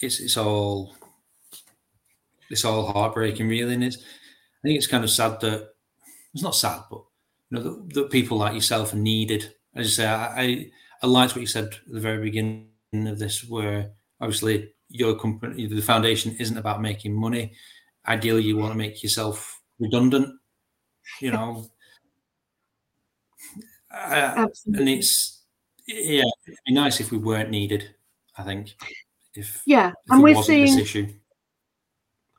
[0.00, 0.94] it's it's all
[2.50, 3.98] it's all heartbreaking really and it's
[4.62, 5.70] I think it's kind of sad that
[6.34, 7.02] it's not sad, but
[7.50, 9.52] you know that, that people like yourself are needed.
[9.74, 10.70] As you say, I, I,
[11.02, 15.66] I liked what you said at the very beginning of this, where obviously your company,
[15.66, 17.52] the foundation, isn't about making money.
[18.06, 20.28] Ideally, you want to make yourself redundant.
[21.20, 21.66] You know,
[23.94, 25.42] uh, and it's
[25.86, 27.94] yeah, it'd be nice if we weren't needed.
[28.36, 28.74] I think
[29.34, 31.08] if yeah, if and we're seeing this issue.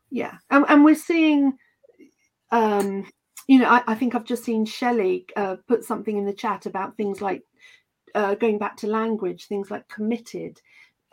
[0.09, 1.57] Yeah, and, and we're seeing
[2.51, 3.07] um,
[3.47, 6.67] you know, I, I, think I've just seen Shelley uh, put something in the chat
[6.67, 7.41] about things like
[8.15, 10.61] uh, going back to language, things like committed.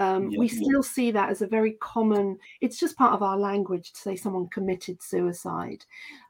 [0.01, 0.91] Um, yeah, we still yeah.
[0.91, 4.49] see that as a very common, it's just part of our language to say someone
[4.49, 5.85] committed suicide.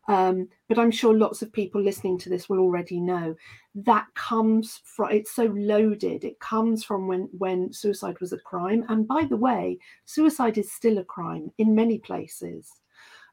[0.09, 3.37] Um, but I'm sure lots of people listening to this will already know
[3.77, 6.25] that comes from, it's so loaded.
[6.25, 8.85] It comes from when, when suicide was a crime.
[8.89, 12.73] And by the way, suicide is still a crime in many places.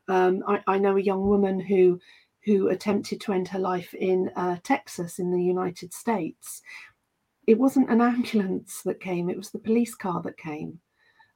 [0.07, 1.99] Um, I, I, know a young woman who
[2.47, 6.61] who attempted to end her life in uh, Texas in the United States.
[7.47, 10.79] It wasn't an ambulance that came; it was the police car that came.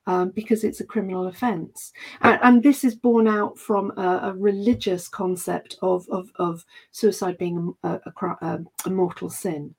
[0.08, 1.94] Um, because it's a criminal offence.
[2.22, 7.38] And, and, this is born out from a, a religious concept of, of, of, suicide
[7.38, 9.76] being a, a, a, mortal sin.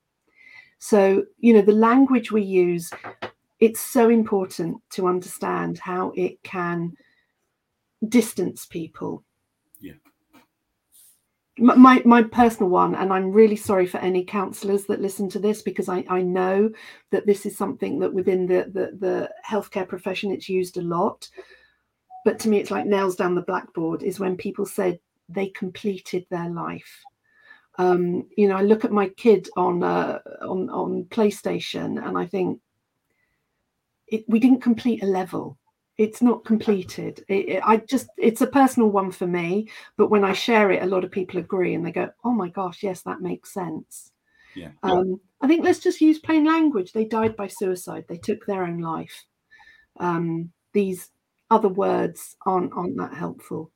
[0.79, 2.89] So, you know, the language we use,
[3.59, 6.93] it's so important to understand how it can
[8.07, 9.23] distance people.
[11.59, 15.61] My my personal one, and I'm really sorry for any counsellors that listen to this
[15.61, 16.71] because I, I know
[17.11, 21.29] that this is something that within the, the the healthcare profession it's used a lot.
[22.25, 26.25] But to me, it's like nails down the blackboard is when people said they completed
[26.29, 27.03] their life.
[27.77, 32.25] Um, you know, I look at my kid on uh, on on PlayStation, and I
[32.25, 32.61] think
[34.07, 35.57] it, we didn't complete a level
[35.97, 37.23] it's not completed.
[37.27, 40.81] It, it, i just it's a personal one for me but when i share it
[40.81, 44.11] a lot of people agree and they go oh my gosh yes that makes sense.
[44.55, 44.69] Yeah.
[44.83, 46.91] Um, i think let's just use plain language.
[46.91, 48.05] They died by suicide.
[48.07, 49.25] They took their own life.
[49.99, 51.09] Um, these
[51.49, 53.71] other words aren't aren't that helpful.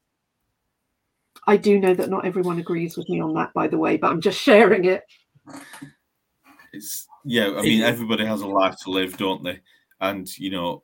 [1.45, 4.11] I do know that not everyone agrees with me on that by the way but
[4.11, 5.03] i'm just sharing it.
[6.73, 9.59] It's yeah i mean everybody has a life to live don't they?
[9.99, 10.83] And you know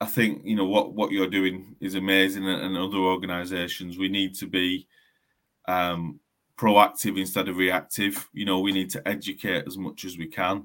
[0.00, 4.34] I think you know what what you're doing is amazing, and, other organisations we need
[4.36, 4.86] to be
[5.68, 6.18] um,
[6.56, 8.28] proactive instead of reactive.
[8.32, 10.64] You know, we need to educate as much as we can.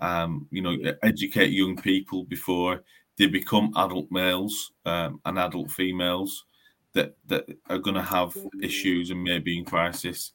[0.00, 2.82] Um, you know, educate young people before
[3.16, 6.44] they become adult males um, and adult females
[6.92, 10.32] that that are going to have issues and maybe in crisis.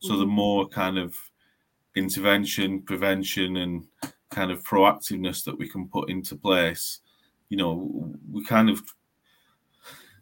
[0.00, 1.14] So the more kind of
[1.94, 3.86] intervention, prevention, and
[4.30, 7.01] kind of proactiveness that we can put into place,
[7.52, 8.80] you know, we kind of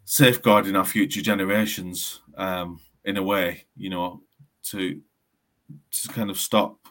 [0.03, 4.21] safeguarding our future generations um, in a way, you know,
[4.63, 4.99] to
[5.91, 6.89] to kind of stop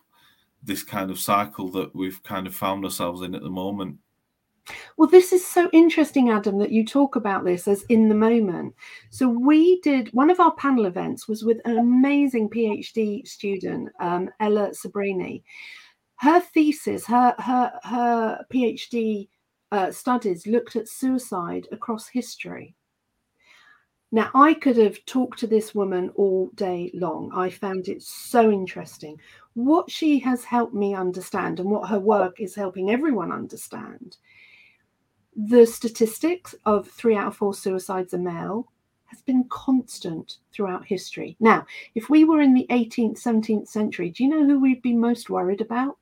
[0.62, 3.98] this kind of cycle that we've kind of found ourselves in at the moment.
[4.96, 8.74] Well, this is so interesting, Adam, that you talk about this as in the moment.
[9.10, 14.30] So, we did one of our panel events was with an amazing PhD student, um,
[14.40, 15.42] Ella Sabrini.
[16.16, 19.28] Her thesis, her her her PhD
[19.72, 22.74] uh, studies looked at suicide across history.
[24.12, 27.30] Now, I could have talked to this woman all day long.
[27.32, 29.20] I found it so interesting.
[29.54, 34.16] What she has helped me understand and what her work is helping everyone understand
[35.36, 38.66] the statistics of three out of four suicides are male
[39.06, 41.36] has been constant throughout history.
[41.40, 44.94] Now, if we were in the 18th, 17th century, do you know who we'd be
[44.94, 45.98] most worried about?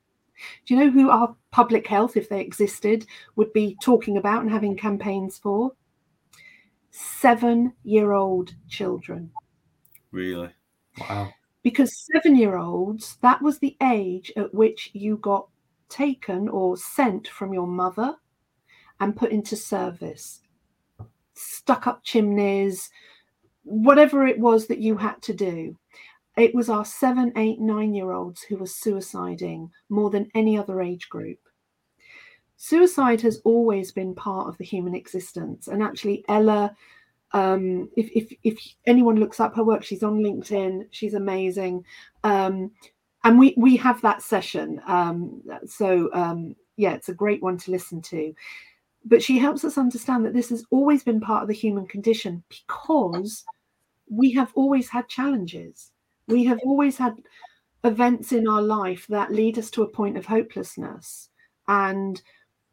[0.65, 4.51] Do you know who our public health, if they existed, would be talking about and
[4.51, 5.73] having campaigns for?
[6.91, 9.31] seven year old children.
[10.11, 10.49] Really?
[10.99, 11.29] Wow.
[11.63, 15.47] Because seven year olds, that was the age at which you got
[15.89, 18.15] taken or sent from your mother
[18.99, 20.41] and put into service,
[21.33, 22.89] stuck up chimneys,
[23.63, 25.77] whatever it was that you had to do.
[26.39, 30.81] It was our seven, eight, nine year olds who were suiciding more than any other
[30.81, 31.39] age group.
[32.57, 35.67] Suicide has always been part of the human existence.
[35.67, 36.75] And actually, Ella
[37.31, 40.87] um, if, if, if anyone looks up her work, she's on LinkedIn.
[40.91, 41.85] She's amazing.
[42.23, 42.71] Um,
[43.23, 44.81] and we, we have that session.
[44.87, 48.33] Um, so, um, yeah, it's a great one to listen to.
[49.05, 52.43] But she helps us understand that this has always been part of the human condition
[52.49, 53.43] because
[54.09, 55.91] we have always had challenges.
[56.29, 57.15] We have always had
[57.83, 61.29] events in our life that lead us to a point of hopelessness.
[61.67, 62.21] And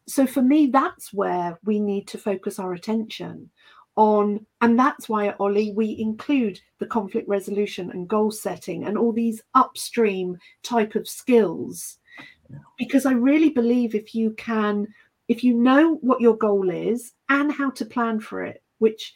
[0.06, 3.50] so, for me, that's where we need to focus our attention
[3.96, 8.96] on and that's why at OLLIE we include the conflict resolution and goal setting and
[8.96, 11.98] all these upstream type of skills
[12.78, 14.86] because i really believe if you can
[15.28, 19.14] if you know what your goal is and how to plan for it which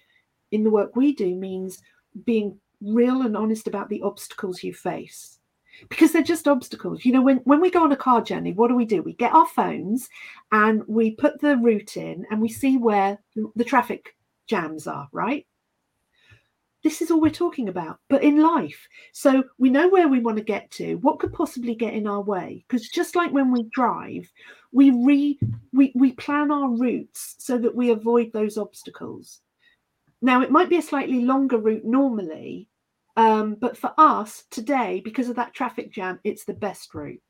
[0.50, 1.82] in the work we do means
[2.24, 5.38] being real and honest about the obstacles you face
[5.88, 8.68] because they're just obstacles you know when when we go on a car journey what
[8.68, 10.08] do we do we get our phones
[10.52, 13.18] and we put the route in and we see where
[13.56, 14.14] the traffic
[14.50, 15.46] jams are, right?
[16.82, 18.88] This is all we're talking about, but in life.
[19.12, 20.96] So we know where we want to get to.
[20.96, 22.64] What could possibly get in our way?
[22.66, 24.30] Because just like when we drive,
[24.72, 25.38] we re
[25.72, 29.40] we, we plan our routes so that we avoid those obstacles.
[30.20, 32.68] Now it might be a slightly longer route normally,
[33.20, 37.20] um, but for us today, because of that traffic jam, it's the best route.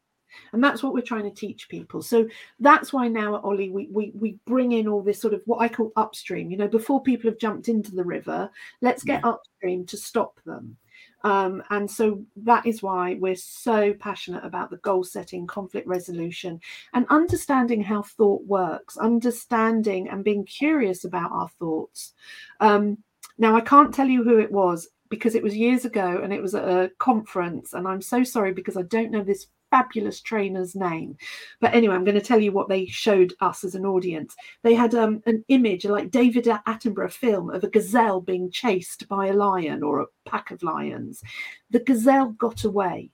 [0.52, 2.00] And that's what we're trying to teach people.
[2.00, 2.28] So
[2.60, 5.60] that's why now at OLLIE, we, we, we bring in all this sort of what
[5.60, 6.48] I call upstream.
[6.48, 8.48] You know, before people have jumped into the river,
[8.80, 9.30] let's get yeah.
[9.30, 10.76] upstream to stop them.
[11.24, 16.60] Um, and so that is why we're so passionate about the goal setting, conflict resolution,
[16.94, 22.12] and understanding how thought works, understanding and being curious about our thoughts.
[22.60, 22.98] Um,
[23.38, 26.40] now, I can't tell you who it was because it was years ago and it
[26.40, 27.74] was at a conference.
[27.74, 31.16] And I'm so sorry because I don't know this fabulous trainer's name.
[31.60, 34.34] But anyway, I'm going to tell you what they showed us as an audience.
[34.62, 39.26] They had um, an image, like David Attenborough film, of a gazelle being chased by
[39.26, 41.22] a lion or a pack of lions.
[41.70, 43.10] The gazelle got away.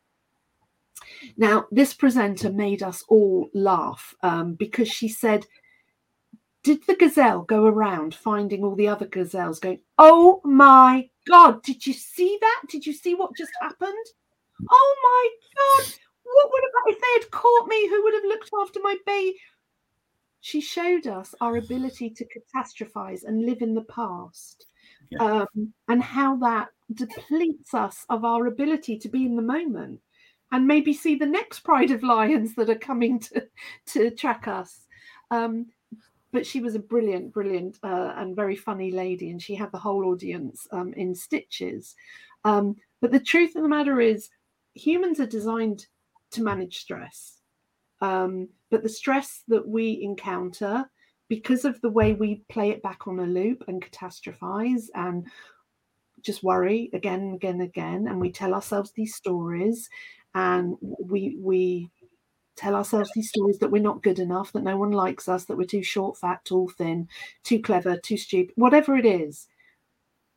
[1.37, 5.47] Now, this presenter made us all laugh um, because she said,
[6.67, 11.87] Did the gazelle go around finding all the other gazelles going, Oh my God, did
[11.87, 12.63] you see that?
[12.69, 14.07] Did you see what just happened?
[14.69, 15.95] Oh my God,
[16.25, 17.89] what would have if they had caught me?
[17.89, 19.37] Who would have looked after my baby?
[20.41, 24.67] She showed us our ability to catastrophize and live in the past,
[25.11, 25.23] yeah.
[25.23, 30.01] um, and how that depletes us of our ability to be in the moment
[30.51, 33.47] and maybe see the next pride of lions that are coming to
[33.87, 34.81] to track us.
[35.31, 35.67] Um,
[36.37, 39.79] but she was a brilliant, brilliant, uh, and very funny lady, and she had the
[39.79, 41.97] whole audience um, in stitches.
[42.45, 44.29] Um, but the truth of the matter is,
[44.75, 45.87] humans are designed
[46.33, 47.41] to manage stress.
[48.03, 50.85] Um, but the stress that we encounter,
[51.31, 55.27] because of the way we play it back on a loop and catastrophize and
[56.21, 59.89] just worry again and again and again, and we tell ourselves these stories,
[60.35, 61.91] and we we
[62.57, 65.57] tell ourselves these stories that we're not good enough, that no one likes us, that
[65.57, 67.09] we're too short, fat, tall, thin,
[67.45, 69.47] too clever, too stupid, whatever it is,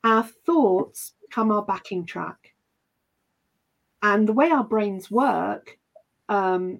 [0.03, 2.53] our thoughts become our backing track.
[4.01, 5.77] And the way our brains work,
[6.29, 6.79] um,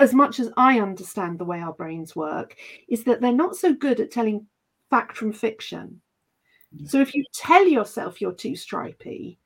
[0.00, 2.56] as much as I understand the way our brains work,
[2.88, 4.46] is that they're not so good at telling
[4.90, 6.00] fact from fiction.
[6.86, 9.38] So if you tell yourself you're too stripy,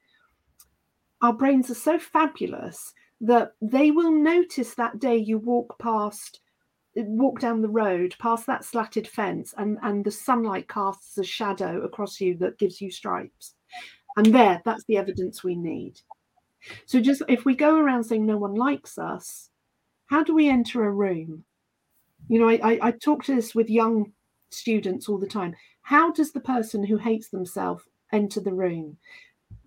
[1.20, 6.40] our brains are so fabulous that they will notice that day you walk past
[6.94, 11.82] walk down the road past that slatted fence and and the sunlight casts a shadow
[11.82, 13.54] across you that gives you stripes.
[14.16, 16.00] And there that's the evidence we need.
[16.86, 19.50] So just if we go around saying no one likes us
[20.06, 21.44] how do we enter a room?
[22.28, 24.12] You know i i, I talk to this with young
[24.50, 25.54] students all the time.
[25.82, 28.96] How does the person who hates themselves enter the room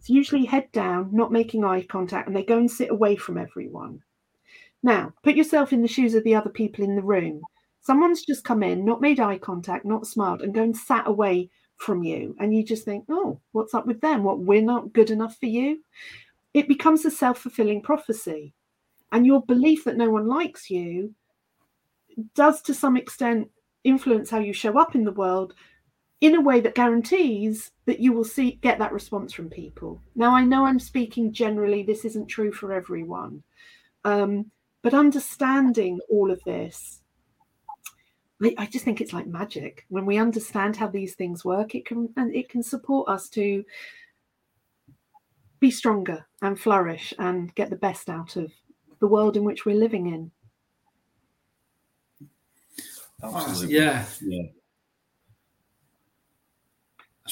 [0.01, 3.37] it's usually head down, not making eye contact, and they go and sit away from
[3.37, 4.01] everyone.
[4.81, 7.43] Now, put yourself in the shoes of the other people in the room.
[7.81, 11.51] Someone's just come in, not made eye contact, not smiled, and go and sat away
[11.75, 12.35] from you.
[12.39, 14.23] And you just think, oh, what's up with them?
[14.23, 15.83] What, we're not good enough for you?
[16.55, 18.55] It becomes a self fulfilling prophecy.
[19.11, 21.13] And your belief that no one likes you
[22.33, 23.51] does, to some extent,
[23.83, 25.53] influence how you show up in the world,
[26.21, 29.99] in a way that guarantees that you will see get that response from people.
[30.15, 33.43] Now, I know I'm speaking generally, this isn't true for everyone,
[34.05, 34.51] um,
[34.83, 37.01] but understanding all of this,
[38.41, 39.85] I, I, just think it's like magic.
[39.89, 43.65] When we understand how these things work, it can and it can support us to
[45.59, 48.51] be stronger and flourish and get the best out of
[48.99, 50.31] the world in which we're living in.
[53.23, 53.75] Absolutely.
[53.75, 54.05] Yeah.
[54.21, 54.47] Yeah.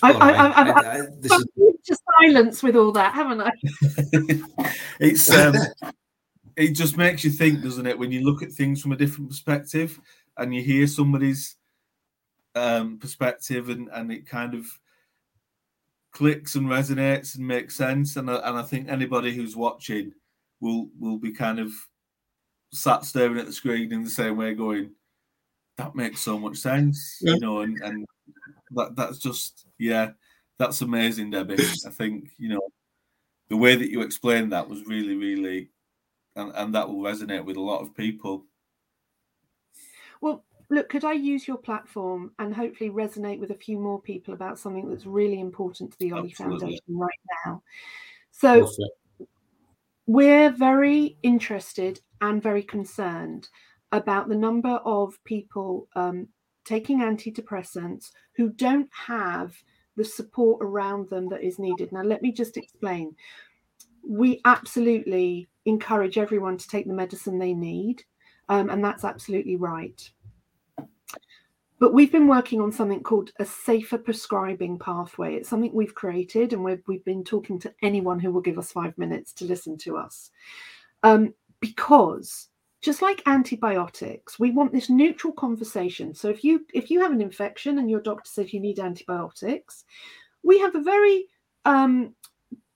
[0.04, 1.46] I, I, I've, I, this is...
[1.86, 3.52] to silence with all that, haven't I?
[5.00, 5.56] it's um,
[6.56, 9.30] it just makes you think, doesn't it, when you look at things from a different
[9.30, 10.00] perspective
[10.38, 11.56] and you hear somebody's
[12.56, 14.66] um, perspective and, and it kind of
[16.12, 18.16] clicks and resonates and makes sense.
[18.18, 20.14] And, and I think anybody who's watching
[20.60, 21.72] will will be kind of
[22.72, 24.92] sat staring at the screen in the same way, going,
[25.78, 27.34] "That makes so much sense," yeah.
[27.34, 28.06] you know, and, and
[28.72, 30.12] that that's just yeah,
[30.58, 31.60] that's amazing, Debi.
[31.86, 32.62] I think you know
[33.50, 35.70] the way that you explained that was really, really,
[36.36, 38.46] and, and that will resonate with a lot of people.
[40.22, 44.34] Well, look, could I use your platform and hopefully resonate with a few more people
[44.34, 47.64] about something that's really important to the OLLIE Foundation right now?
[48.32, 48.70] So,
[50.06, 53.50] we're very interested and very concerned
[53.92, 56.28] about the number of people um,
[56.66, 59.56] taking antidepressants who don't have
[59.96, 61.92] the support around them that is needed.
[61.92, 63.16] Now, let me just explain.
[64.08, 68.04] We absolutely encourage everyone to take the medicine they need,
[68.48, 70.10] um, and that's absolutely right.
[71.80, 75.36] But we've been working on something called a safer prescribing pathway.
[75.36, 78.72] It's something we've created, and we've, we've been talking to anyone who will give us
[78.72, 80.32] five minutes to listen to us.
[81.04, 82.50] Um, because
[82.82, 86.14] just like antibiotics we want this neutral conversation.
[86.14, 89.86] So if you if you have an infection and your doctor says you need antibiotics
[90.44, 91.26] we have a very
[91.66, 92.16] um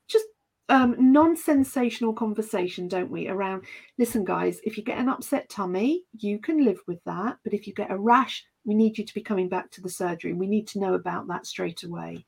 [0.08, 0.26] just
[0.70, 3.64] um non-sensational conversation don't we around
[3.98, 7.66] listen guys if you get an upset tummy you can live with that but if
[7.68, 10.34] you get a rash we need you to be coming back to the surgery.
[10.34, 12.26] We need to know about that straight away.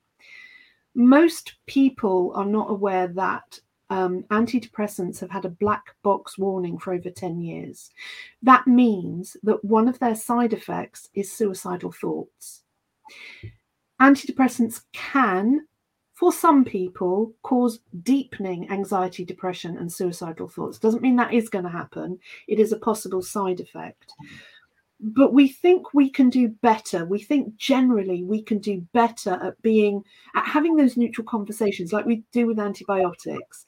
[0.93, 3.59] Most people are not aware that
[3.89, 7.91] um, antidepressants have had a black box warning for over 10 years.
[8.41, 12.63] That means that one of their side effects is suicidal thoughts.
[14.01, 15.67] Antidepressants can,
[16.13, 20.79] for some people, cause deepening anxiety, depression, and suicidal thoughts.
[20.79, 24.13] Doesn't mean that is going to happen, it is a possible side effect.
[24.23, 24.35] Mm-hmm
[25.13, 27.05] but we think we can do better.
[27.05, 30.03] We think generally we can do better at being
[30.35, 33.67] at having those neutral conversations like we do with antibiotics.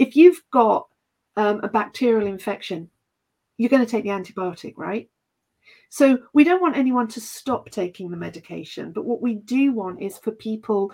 [0.00, 0.88] If you've got
[1.36, 2.90] um, a bacterial infection,
[3.58, 5.08] you're going to take the antibiotic, right?
[5.88, 10.02] So we don't want anyone to stop taking the medication, but what we do want
[10.02, 10.90] is for people,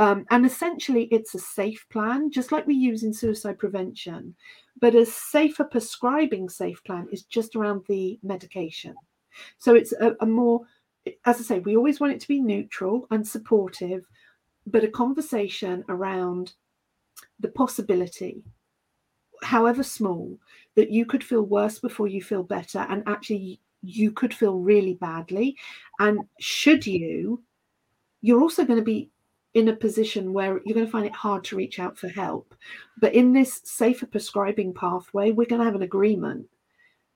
[0.00, 4.34] um, and essentially it's a safe plan, just like we use in suicide prevention,
[4.80, 8.96] but a safer prescribing safe plan is just around the medication.
[9.58, 10.66] So it's a, a more,
[11.24, 14.04] as I say, we always want it to be neutral and supportive,
[14.66, 16.52] but a conversation around
[17.40, 18.42] the possibility,
[19.42, 20.38] however small,
[20.74, 24.94] that you could feel worse before you feel better, and actually you could feel really
[24.94, 25.56] badly.
[26.00, 27.42] And should you,
[28.20, 29.10] you're also going to be
[29.54, 32.54] in a position where you're going to find it hard to reach out for help.
[33.00, 36.46] But in this safer prescribing pathway, we're going to have an agreement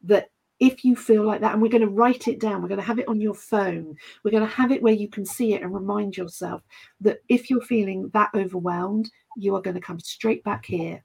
[0.04, 0.30] that
[0.62, 2.86] if you feel like that, and we're going to write it down, we're going to
[2.86, 5.62] have it on your phone, we're going to have it where you can see it
[5.62, 6.62] and remind yourself
[7.00, 11.02] that if you're feeling that overwhelmed, you are going to come straight back here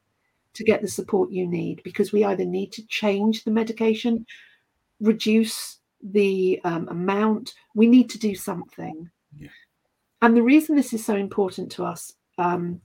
[0.53, 4.27] to get the support you need because we either need to change the medication,
[4.99, 9.09] reduce the um, amount, we need to do something.
[9.35, 9.47] Yeah.
[10.21, 12.79] And the reason this is so important to us um,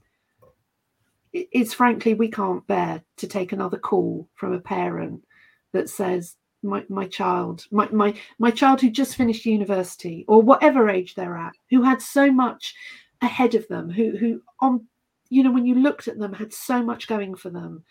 [1.31, 5.23] is frankly, we can't bear to take another call from a parent
[5.71, 10.89] that says, my, my child, my, my my child who just finished university or whatever
[10.89, 12.73] age they're at, who had so much
[13.21, 14.85] ahead of them, who who on
[15.29, 17.83] you know when you looked at them had so much going for them,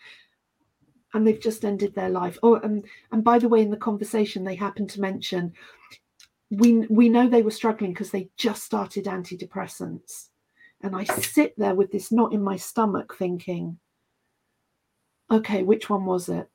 [1.13, 2.37] and they've just ended their life.
[2.43, 5.53] Oh, and and by the way, in the conversation they happened to mention
[6.49, 10.29] we we know they were struggling because they just started antidepressants,
[10.81, 13.79] and I sit there with this knot in my stomach thinking,
[15.31, 16.49] okay, which one was it?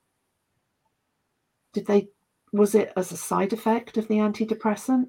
[1.73, 2.09] Did they
[2.53, 5.09] was it as a side effect of the antidepressant?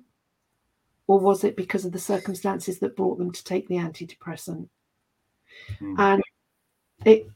[1.07, 4.69] Or was it because of the circumstances that brought them to take the antidepressant?
[5.81, 5.95] Mm.
[5.97, 6.23] and
[7.05, 7.27] it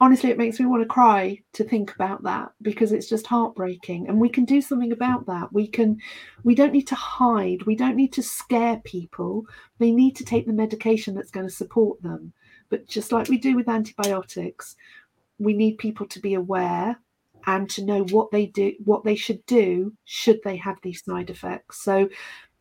[0.00, 4.08] honestly it makes me want to cry to think about that because it's just heartbreaking.
[4.08, 5.52] And we can do something about that.
[5.52, 5.98] We can
[6.44, 7.62] we don't need to hide.
[7.64, 9.46] We don't need to scare people.
[9.78, 12.32] They need to take the medication that's going to support them.
[12.70, 14.76] But just like we do with antibiotics
[15.38, 16.98] we need people to be aware
[17.46, 21.30] and to know what they do what they should do should they have these side
[21.30, 21.82] effects.
[21.82, 22.08] So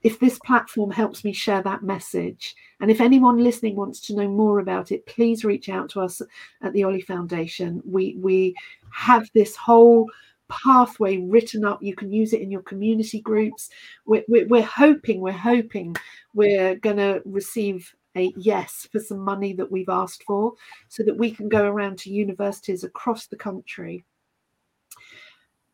[0.04, 4.28] if this platform helps me share that message and if anyone listening wants to know
[4.28, 6.22] more about it please reach out to us
[6.62, 7.82] at the OLLIE foundation.
[7.86, 8.56] We we
[8.92, 10.08] have this whole
[10.52, 11.82] pathway written up.
[11.82, 13.70] You can use it in your community groups.
[14.06, 15.96] We're, we're, we're hoping we're hoping
[16.34, 20.54] we're going to receive a yes for some money that we've asked for
[20.90, 24.04] so that we can go around to universities across the country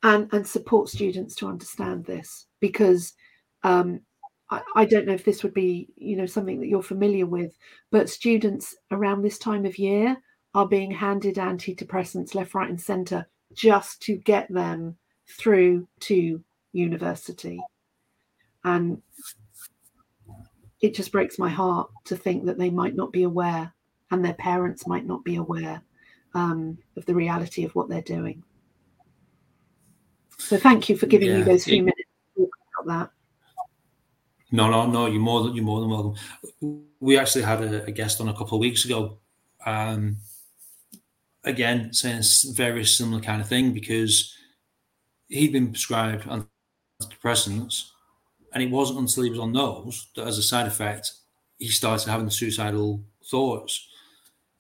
[0.04, 3.14] and and support students to understand this because
[3.64, 4.02] um,
[4.50, 7.58] I, I, don't know if this would be you know something that you're familiar with
[7.92, 10.18] but students around this time of year
[10.54, 17.60] are being handed antidepressants left right and center just to get them through to university.
[18.64, 19.02] And
[20.82, 23.74] it just breaks my heart to think that they might not be aware
[24.12, 25.82] and their parents might not be aware
[26.34, 28.44] um, of the reality of what they're doing
[30.38, 32.50] so thank you for giving yeah, me those few it, minutes to talk
[32.84, 33.12] about that.
[34.52, 35.08] No, no, no.
[35.08, 36.86] You're more than you're more than welcome.
[37.00, 39.18] We actually had a, a guest on a couple of weeks ago.
[39.66, 40.18] Um,
[41.44, 42.24] again, saying
[42.54, 44.34] very similar kind of thing because
[45.28, 47.90] he'd been prescribed antidepressants,
[48.54, 51.12] and it wasn't until he was on those that, as a side effect,
[51.58, 53.88] he started having suicidal thoughts.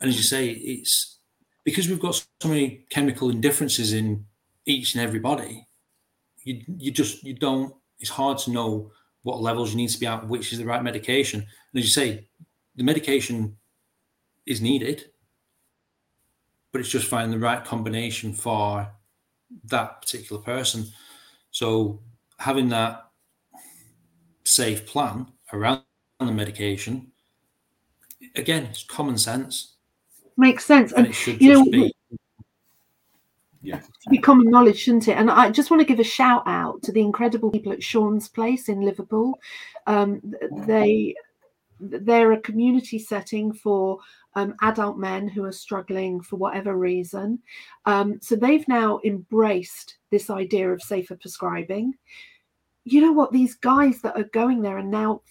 [0.01, 1.17] And as you say, it's
[1.63, 4.25] because we've got so many chemical indifferences in
[4.65, 5.66] each and every body
[6.47, 7.73] you you just you don't.
[7.99, 8.91] It's hard to know
[9.23, 11.41] what levels you need to be at, which is the right medication.
[11.41, 12.27] And as you say,
[12.75, 13.57] the medication
[14.45, 15.09] is needed,
[16.71, 18.89] but it's just finding the right combination for
[19.65, 20.85] that particular person.
[21.51, 21.99] So
[22.37, 23.09] having that
[24.43, 25.81] safe plan around
[26.19, 27.11] the medication,
[28.35, 29.73] again, it's common sense.
[30.37, 30.91] Makes sense.
[30.91, 31.93] And, and it should just know, be
[33.61, 33.79] yeah.
[33.79, 35.17] to be common knowledge, shouldn't it?
[35.17, 38.29] And I just want to give a shout out to the incredible people at James'
[38.29, 39.39] Place in Liverpool.
[39.85, 40.21] Um,
[40.65, 41.15] they
[41.79, 43.99] they're a community setting for
[44.35, 47.39] um, adult men who are struggling for whatever reason.
[47.85, 51.93] Um, so they've now embraced this idea of safer prescribing.
[52.83, 53.31] You know what?
[53.31, 55.21] These guys that are going there are now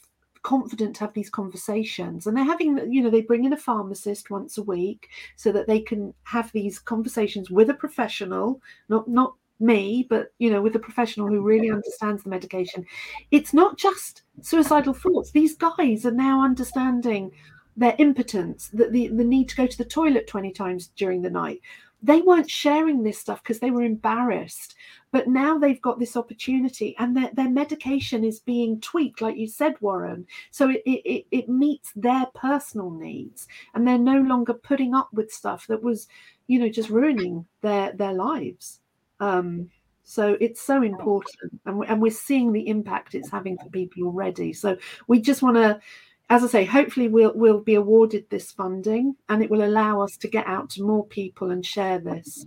[0.47, 2.25] confident to have these conversations.
[2.25, 5.67] And they're having you know they bring in a pharmacist once a week so that
[5.67, 10.77] they can have these conversations with a professional not not me but you know with
[10.77, 12.87] a professional who really understands the medication.
[13.33, 15.33] It's not just suicidal thoughts.
[15.33, 17.33] These guys are now understanding
[17.77, 21.29] their impotence the, the, the need to go to the toilet 20 times during the
[21.29, 21.61] night
[22.07, 24.77] they weren't sharing this stuff because they were embarrassed.
[25.11, 29.49] But now they've got this opportunity and their, their medication is being tweaked like you
[29.49, 30.27] said warren.
[30.53, 35.33] So it, it, it meets their personal needs and they're no longer putting up with
[35.33, 36.07] stuff that was
[36.47, 38.81] you know just ruining their their lives.
[39.19, 39.71] Um
[40.05, 44.53] so it's so important and, and we're seeing the impact it's having for people already.
[44.53, 44.77] So
[45.09, 45.81] we just want to
[46.29, 50.17] as I say, hopefully we'll we'll be awarded this funding and it will allow us
[50.19, 52.47] to get out to more people and share this.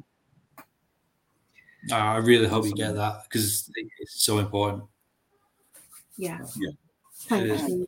[1.91, 4.83] I really hope you get that because it's so important.
[6.17, 6.39] Yeah.
[6.57, 6.71] Yeah.
[7.21, 7.87] Thank you.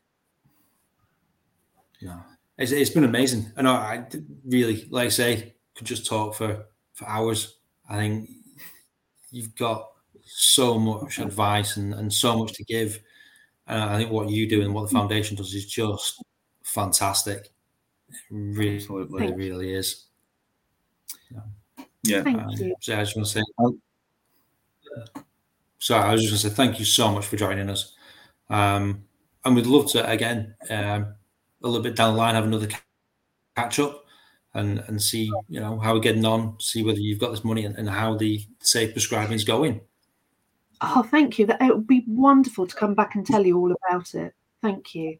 [1.99, 2.21] Yeah.
[2.57, 3.51] It's, it's been amazing.
[3.57, 4.05] I know I
[4.45, 7.57] really, like I say, could just talk for, for hours.
[7.89, 8.29] I think
[9.29, 9.89] you've got
[10.23, 12.99] so much advice and, and so much to give.
[13.71, 16.21] And I think what you do and what the foundation does is just
[16.61, 17.51] fantastic.
[18.09, 19.27] It really, Absolutely.
[19.27, 20.07] it really is.
[22.03, 22.21] Yeah.
[22.21, 22.75] Thank um, you.
[22.81, 23.43] So I just want to say,
[25.79, 27.95] sorry, I was just going to say thank you so much for joining us.
[28.49, 29.05] Um,
[29.45, 31.15] and we'd love to, again, um,
[31.63, 32.67] a little bit down the line, have another
[33.55, 34.05] catch up
[34.53, 37.63] and and see you know how we're getting on, see whether you've got this money
[37.63, 39.79] and, and how the safe prescribing is going.
[40.81, 41.45] Oh, thank you.
[41.45, 44.33] That it would be wonderful to come back and tell you all about it.
[44.61, 45.17] Thank you.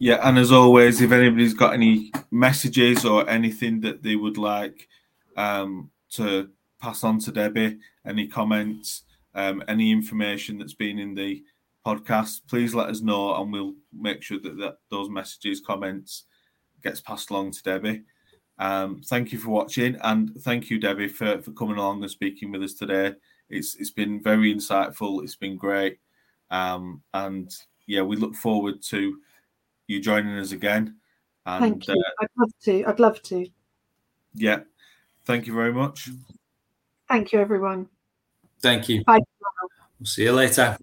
[0.00, 4.88] Yeah, and as always, if anybody's got any messages or anything that they would like
[5.36, 6.50] um, to
[6.80, 9.02] pass on to Debi, any comments,
[9.34, 11.42] um, any information that's been in the
[11.84, 16.24] podcast, please let us know, and we'll make sure that, that those messages, comments,
[16.82, 18.04] gets passed along to Debi.
[18.60, 22.52] Um, thank you for watching, and thank you, Debi, for, for coming along and speaking
[22.52, 23.14] with us today.
[23.50, 25.22] It's it's been very insightful.
[25.22, 25.98] It's been great,
[26.50, 27.54] um, and
[27.86, 29.18] yeah, we look forward to
[29.86, 30.96] you joining us again.
[31.46, 31.94] And, thank you.
[31.94, 32.84] Uh, I'd love to.
[32.84, 33.46] I'd love to.
[34.34, 34.60] Yeah.
[35.24, 36.10] Thank you very much.
[37.08, 37.88] Thank you, everyone.
[38.60, 39.04] Thank you.
[39.04, 39.20] Bye.
[39.98, 40.76] We'll see you later.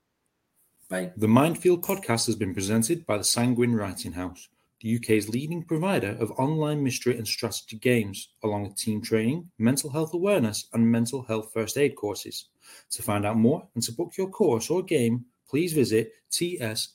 [0.90, 1.12] Bye.
[1.16, 4.50] The Mind Field podcast has been presented by the Sanguine Writing House
[4.86, 9.90] the UK's leading provider of online mystery and strategy games, along with team training, mental
[9.90, 12.50] health awareness, and mental health first aid courses.
[12.92, 16.86] To find out more and to book your course or game, please visit tswh.co.uk.